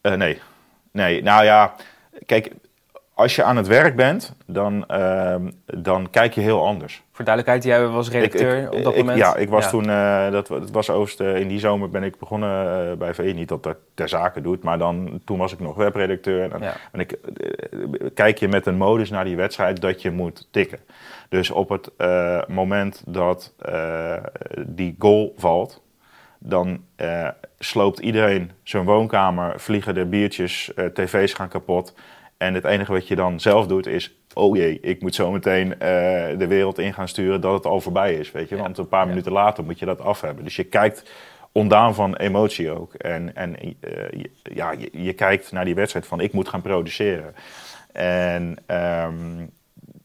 Nee. 0.03 0.41
Nee, 0.93 1.23
nou 1.23 1.45
ja, 1.45 1.75
kijk, 2.27 2.51
als 3.21 3.37
je 3.37 3.43
aan 3.43 3.57
het 3.57 3.67
werk 3.67 3.97
bent, 3.97 4.35
dan, 4.47 4.87
ehm, 4.87 5.51
dan 5.67 6.11
kijk 6.11 6.35
je 6.35 6.41
heel 6.41 6.67
anders. 6.67 7.03
Voor 7.13 7.25
duidelijkheid, 7.25 7.65
jij 7.65 7.87
was 7.87 8.11
redacteur 8.11 8.57
Ik- 8.57 8.63
ik- 8.67 8.73
op 8.79 8.83
dat 8.85 8.93
ik- 8.93 8.99
moment. 8.99 9.19
Ja, 9.19 9.37
ik 9.37 9.49
was 9.49 9.71
toen, 9.71 9.91
eh, 9.91 10.31
dat, 10.31 10.47
dat 10.47 10.71
was 10.71 10.91
Oost, 10.91 11.21
eh, 11.21 11.37
in 11.37 11.49
die 11.49 11.59
zomer 11.59 11.91
ben 11.91 12.03
ik 12.03 12.19
begonnen 12.19 12.89
eh, 12.91 12.97
bij 12.97 13.15
VE. 13.15 13.23
Niet 13.23 13.49
dat 13.49 13.63
dat 13.63 13.77
ter 13.95 14.09
zake 14.09 14.41
doet, 14.41 14.63
maar 14.63 14.79
dan, 14.79 15.21
toen 15.25 15.39
was 15.39 15.53
ik 15.53 15.61
nog 15.61 15.77
webredacteur. 15.77 16.53
En 16.53 16.63
Ja. 16.63 16.75
ben 16.93 17.01
ik, 17.01 17.13
eh, 17.13 18.09
kijk 18.15 18.39
je 18.39 18.49
met 18.49 18.67
een 18.67 18.77
modus 18.77 19.11
naar 19.11 19.25
die 19.25 19.37
wedstrijd 19.37 19.81
dat 19.81 20.03
je 20.03 20.11
moet 20.11 20.49
tikken. 20.51 20.79
Dus 21.29 21.51
op 21.51 21.69
het 21.69 21.91
moment 22.49 23.03
dat 23.07 23.55
die 24.67 24.97
goal 24.99 25.35
valt, 25.37 25.83
dan 26.39 26.85
sloopt 27.59 27.99
iedereen 27.99 28.51
zijn 28.63 28.85
woonkamer, 28.85 29.61
vliegen 29.61 29.95
de 29.95 30.05
biertjes, 30.07 30.73
tv's 30.95 31.33
gaan 31.35 31.49
kapot. 31.49 31.95
En 32.41 32.55
het 32.55 32.65
enige 32.65 32.93
wat 32.93 33.09
je 33.09 33.17
dan 33.17 33.41
zelf 33.41 33.67
doet 33.67 33.87
is, 33.87 34.15
oh 34.35 34.57
jee, 34.57 34.81
ik 34.81 35.03
moet 35.03 35.15
zo 35.15 35.31
meteen 35.31 35.73
eh, 35.73 35.79
de 36.39 36.47
wereld 36.47 36.79
in 36.79 36.95
gaan 36.95 37.09
sturen 37.09 37.41
dat 37.41 37.55
het 37.55 37.67
al 37.67 37.81
voorbij 37.81 38.15
is, 38.15 38.33
weet 38.33 38.49
je. 38.49 38.57
Want 38.57 38.79
een 38.79 38.89
paar 38.89 39.07
minuten 39.07 39.33
later 39.33 39.65
moet 39.65 39.79
je 39.79 39.87
dat 39.87 40.01
af 40.01 40.21
hebben. 40.21 40.45
Dus 40.45 40.57
je 40.57 40.65
kijkt 40.65 41.11
ondaan 41.53 41.95
van 41.95 42.17
emotie 42.17 42.71
ook. 42.71 42.95
En, 42.95 43.37
en 43.37 43.57
eh, 43.57 43.73
je, 44.11 44.31
ja, 44.43 44.71
je, 44.71 44.89
je 44.93 45.13
kijkt 45.13 45.53
naar 45.53 45.65
die 45.65 45.75
wedstrijd 45.75 46.07
van, 46.07 46.21
ik 46.21 46.33
moet 46.33 46.49
gaan 46.49 46.63
produceren. 46.63 47.35
En 47.93 48.57
ehm, 48.67 49.47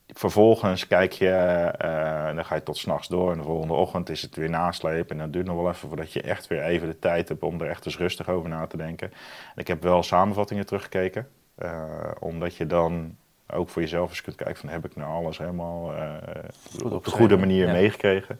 vervolgens 0.08 0.88
kijk 0.88 1.12
je, 1.12 1.30
eh, 1.78 2.36
dan 2.36 2.46
ga 2.46 2.56
je 2.56 2.64
tot 2.64 2.78
s'nachts 2.78 3.08
door. 3.08 3.32
En 3.32 3.38
de 3.38 3.44
volgende 3.44 3.74
ochtend 3.74 4.10
is 4.10 4.22
het 4.22 4.36
weer 4.36 4.50
naslepen. 4.50 5.16
En 5.16 5.24
dat 5.24 5.34
duurt 5.34 5.46
nog 5.46 5.56
wel 5.56 5.70
even 5.70 5.88
voordat 5.88 6.14
je 6.14 6.22
echt 6.22 6.48
weer 6.48 6.62
even 6.62 6.88
de 6.88 7.00
tijd 7.00 7.30
hebt 7.30 7.44
om 7.44 7.62
er 7.62 7.70
echt 7.70 7.86
eens 7.86 7.98
rustig 7.98 8.30
over 8.30 8.50
na 8.50 8.68
te 8.68 8.78
denken. 8.78 9.12
En 9.56 9.62
ik 9.62 9.68
heb 9.68 9.84
wel 9.84 10.04
samenvattingen 10.04 10.66
teruggekeken. 10.66 11.28
Eh, 11.56 12.12
omdat 12.20 12.56
je 12.56 12.68
dan 12.68 13.16
ook 13.48 13.70
voor 13.70 13.82
jezelf 13.82 14.10
eens 14.10 14.22
kunt 14.22 14.36
kijken 14.36 14.56
van 14.56 14.70
heb 14.70 14.86
ik 14.86 14.96
nou 14.96 15.14
alles 15.14 15.38
helemaal 15.38 15.94
eh, 15.94 16.92
op 16.92 17.06
de 17.06 17.12
goede 17.12 17.38
manier 17.38 17.68
ja. 17.68 17.74
meegekregen. 17.74 18.40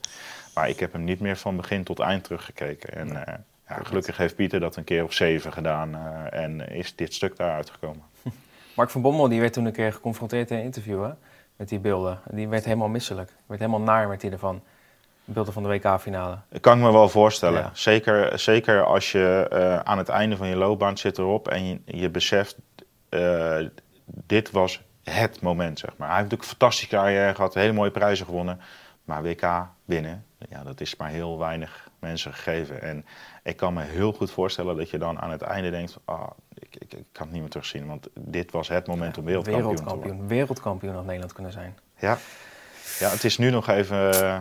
Maar 0.56 0.70
ik 0.70 0.80
heb 0.80 0.94
hem 0.94 1.04
niet 1.04 1.20
meer 1.20 1.38
van 1.38 1.56
begin 1.56 1.84
tot 1.84 2.00
eind 2.00 2.24
teruggekeken. 2.24 2.94
En 2.94 3.26
eh, 3.26 3.34
ja, 3.68 3.80
gelukkig 3.84 4.18
heeft 4.18 4.36
Pieter 4.36 4.60
dat 4.60 4.76
een 4.76 4.84
keer 4.84 5.04
of 5.04 5.14
zeven 5.14 5.54
gedaan 5.54 5.96
en 6.30 6.70
is 6.70 6.96
dit 6.96 7.14
stuk 7.14 7.36
daar 7.36 7.56
uitgekomen. 7.56 8.04
Mark 8.76 8.90
van 8.90 9.02
Bommel 9.02 9.28
die 9.28 9.40
werd 9.40 9.54
toen 9.54 9.66
een 9.66 9.72
keer 9.72 9.94
geconfronteerd 9.94 10.52
in 10.52 10.58
een 10.58 10.64
interview 10.64 11.04
hè, 11.04 11.12
met 11.56 11.70
die 11.70 11.80
beelden. 11.80 12.20
Die 12.32 12.48
werd 12.48 12.66
helemaal 12.66 12.88
misselijk. 12.88 13.32
Werd 13.46 13.60
helemaal 13.60 13.82
naar 13.82 14.08
met 14.08 14.22
die 14.22 14.32
ervan. 14.32 14.62
Beelden 15.28 15.54
van 15.54 15.64
de 15.64 15.70
WK-finale. 15.70 16.38
Dat 16.50 16.62
kan 16.62 16.78
ik 16.78 16.84
me 16.84 16.92
wel 16.92 17.10
voorstellen. 17.10 17.62
Ja. 17.62 17.70
Zeker, 17.74 18.40
zeker 18.40 18.84
als 18.84 19.12
je 19.12 19.82
aan 19.84 19.98
het 19.98 20.10
einde 20.10 20.38
van 20.38 20.48
je 20.48 20.56
loopbaan 20.56 20.98
zit 20.98 21.18
erop 21.18 21.48
en 21.48 21.68
je, 21.68 21.80
je 21.86 22.10
beseft, 22.10 22.58
dit 24.06 24.52
was 24.52 24.82
het 25.04 25.42
moment, 25.42 25.80
zeg 25.80 25.90
maar. 25.98 26.08
Hij 26.08 26.18
heeft 26.18 26.30
natuurlijk 26.32 26.52
een 26.52 26.58
fantastische 26.58 26.96
carrière 26.96 27.36
gehad, 27.36 27.54
hele 27.54 27.74
mooie 27.74 27.92
prijzen 27.92 28.26
gewonnen. 28.26 28.60
Maar 29.04 29.24
WK 29.24 29.68
winnen, 29.86 30.26
ja, 30.50 30.64
dat 30.64 30.82
is 30.82 30.96
maar 30.96 31.10
heel 31.10 31.38
weinig 31.40 31.90
mensen 32.00 32.34
gegeven. 32.34 32.82
En 32.82 33.06
ik 33.44 33.58
kan 33.58 33.74
me 33.74 33.84
heel 33.84 34.12
goed 34.14 34.32
voorstellen 34.32 34.78
dat 34.78 34.90
je 34.90 34.98
dan 34.98 35.20
aan 35.22 35.32
het 35.32 35.42
einde 35.42 35.70
denkt, 35.70 35.98
ah, 36.06 36.30
ik, 36.54 36.76
ik, 36.76 36.94
ik 36.94 37.06
kan 37.12 37.24
het 37.26 37.32
niet 37.32 37.42
meer 37.42 37.50
terugzien. 37.50 37.88
Want 37.88 38.08
dit 38.20 38.52
was 38.52 38.68
het 38.68 38.88
moment 38.88 39.18
om 39.18 39.26
wereldkampioen, 39.26 39.76
te 39.76 39.84
worden. 39.84 39.92
Wereldkampioen. 40.00 40.28
Wereldkampioen 40.38 40.94
had 40.94 41.06
Nederland 41.06 41.34
kunnen 41.34 41.52
zijn. 41.52 41.78
Ja. 42.00 42.18
ja, 43.00 43.10
het 43.10 43.24
is 43.24 43.38
nu 43.38 43.50
nog 43.50 43.68
even 43.68 44.12
eh, 44.24 44.40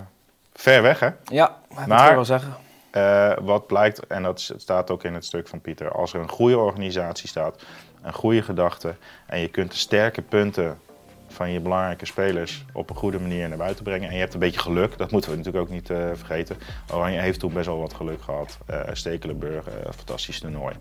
ver 0.53 0.83
weg, 0.83 1.01
hè? 1.01 1.11
Ja, 1.25 1.57
dat 1.75 1.87
Maar- 1.87 2.09
ik 2.09 2.15
wel 2.15 2.25
zeggen. 2.25 2.55
Eh, 2.95 3.33
wat 3.43 3.67
blijkt, 3.67 4.07
en 4.07 4.23
dat 4.23 4.53
staat 4.57 4.91
ook 4.91 5.05
in 5.05 5.15
het 5.15 5.25
stuk 5.25 5.49
van 5.49 5.61
Pieter, 5.61 5.93
als 5.93 6.13
er 6.13 6.21
een 6.21 6.29
goede 6.29 6.59
organisatie 6.59 7.29
staat, 7.29 7.65
een 8.03 8.13
goede 8.13 8.43
gedachte 8.43 8.95
en 9.27 9.41
je 9.41 9.49
kunt 9.49 9.71
de 9.71 9.77
sterke 9.77 10.23
punten 10.23 10.79
van 11.27 11.51
je 11.51 11.61
belangrijke 11.61 12.07
spelers 12.07 12.65
op 12.73 12.91
een 12.91 12.97
goede 12.97 13.21
manier 13.21 13.49
naar 13.49 13.59
buiten 13.59 13.85
brengen. 13.85 14.09
En 14.09 14.15
je 14.15 14.21
hebt 14.21 14.35
een 14.35 14.41
beetje 14.41 14.61
geluk, 14.61 14.99
dat 14.99 15.11
moeten 15.11 15.31
we 15.31 15.37
natuurlijk 15.37 15.65
ook 15.65 15.73
niet 15.73 15.91
eh, 15.91 16.11
vergeten. 16.15 16.57
Oranje 16.93 17.19
heeft 17.19 17.39
toen 17.39 17.53
best 17.53 17.67
wel 17.67 17.79
wat 17.79 17.95
geluk 17.95 18.23
gehad. 18.23 18.59
Eh 18.67 18.81
Stekelenburg, 18.93 19.69
eh, 19.69 19.75
fantastisch 19.97 20.41
toernooi. 20.41 20.75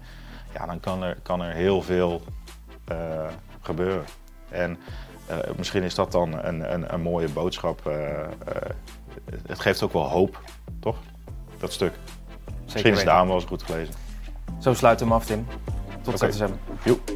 Ja, 0.54 0.66
dan 0.66 0.80
kan 0.80 1.04
er, 1.04 1.18
kan 1.24 1.42
er 1.42 1.54
heel 1.54 1.82
veel 1.82 2.22
gebeuren. 3.62 4.06
En 4.50 4.78
misschien 5.58 5.84
is 5.84 5.96
dat 5.96 6.12
dan 6.12 6.34
een, 6.46 6.74
een, 6.74 6.94
een 6.94 7.02
mooie 7.02 7.30
boodschap. 7.30 7.84
het 9.48 9.60
geeft 9.60 9.84
ook 9.84 9.94
wel 9.94 10.10
hoop, 10.10 10.42
toch? 10.80 10.98
Dat 11.64 11.74
stuk. 11.74 11.94
Misschien 12.64 12.84
is 12.84 12.90
weten. 12.90 13.06
daarom 13.06 13.28
wel 13.28 13.36
eens 13.36 13.46
goed 13.46 13.64
gelezen. 13.64 13.94
Zo 14.60 14.74
sluiten 14.74 15.06
we 15.06 15.12
hem 15.12 15.22
af, 15.22 15.28
Tim. 15.28 15.48
Tot 16.02 16.14
Oké. 16.14 16.32
ZSM. 16.32 16.50
Joep. 16.84 17.12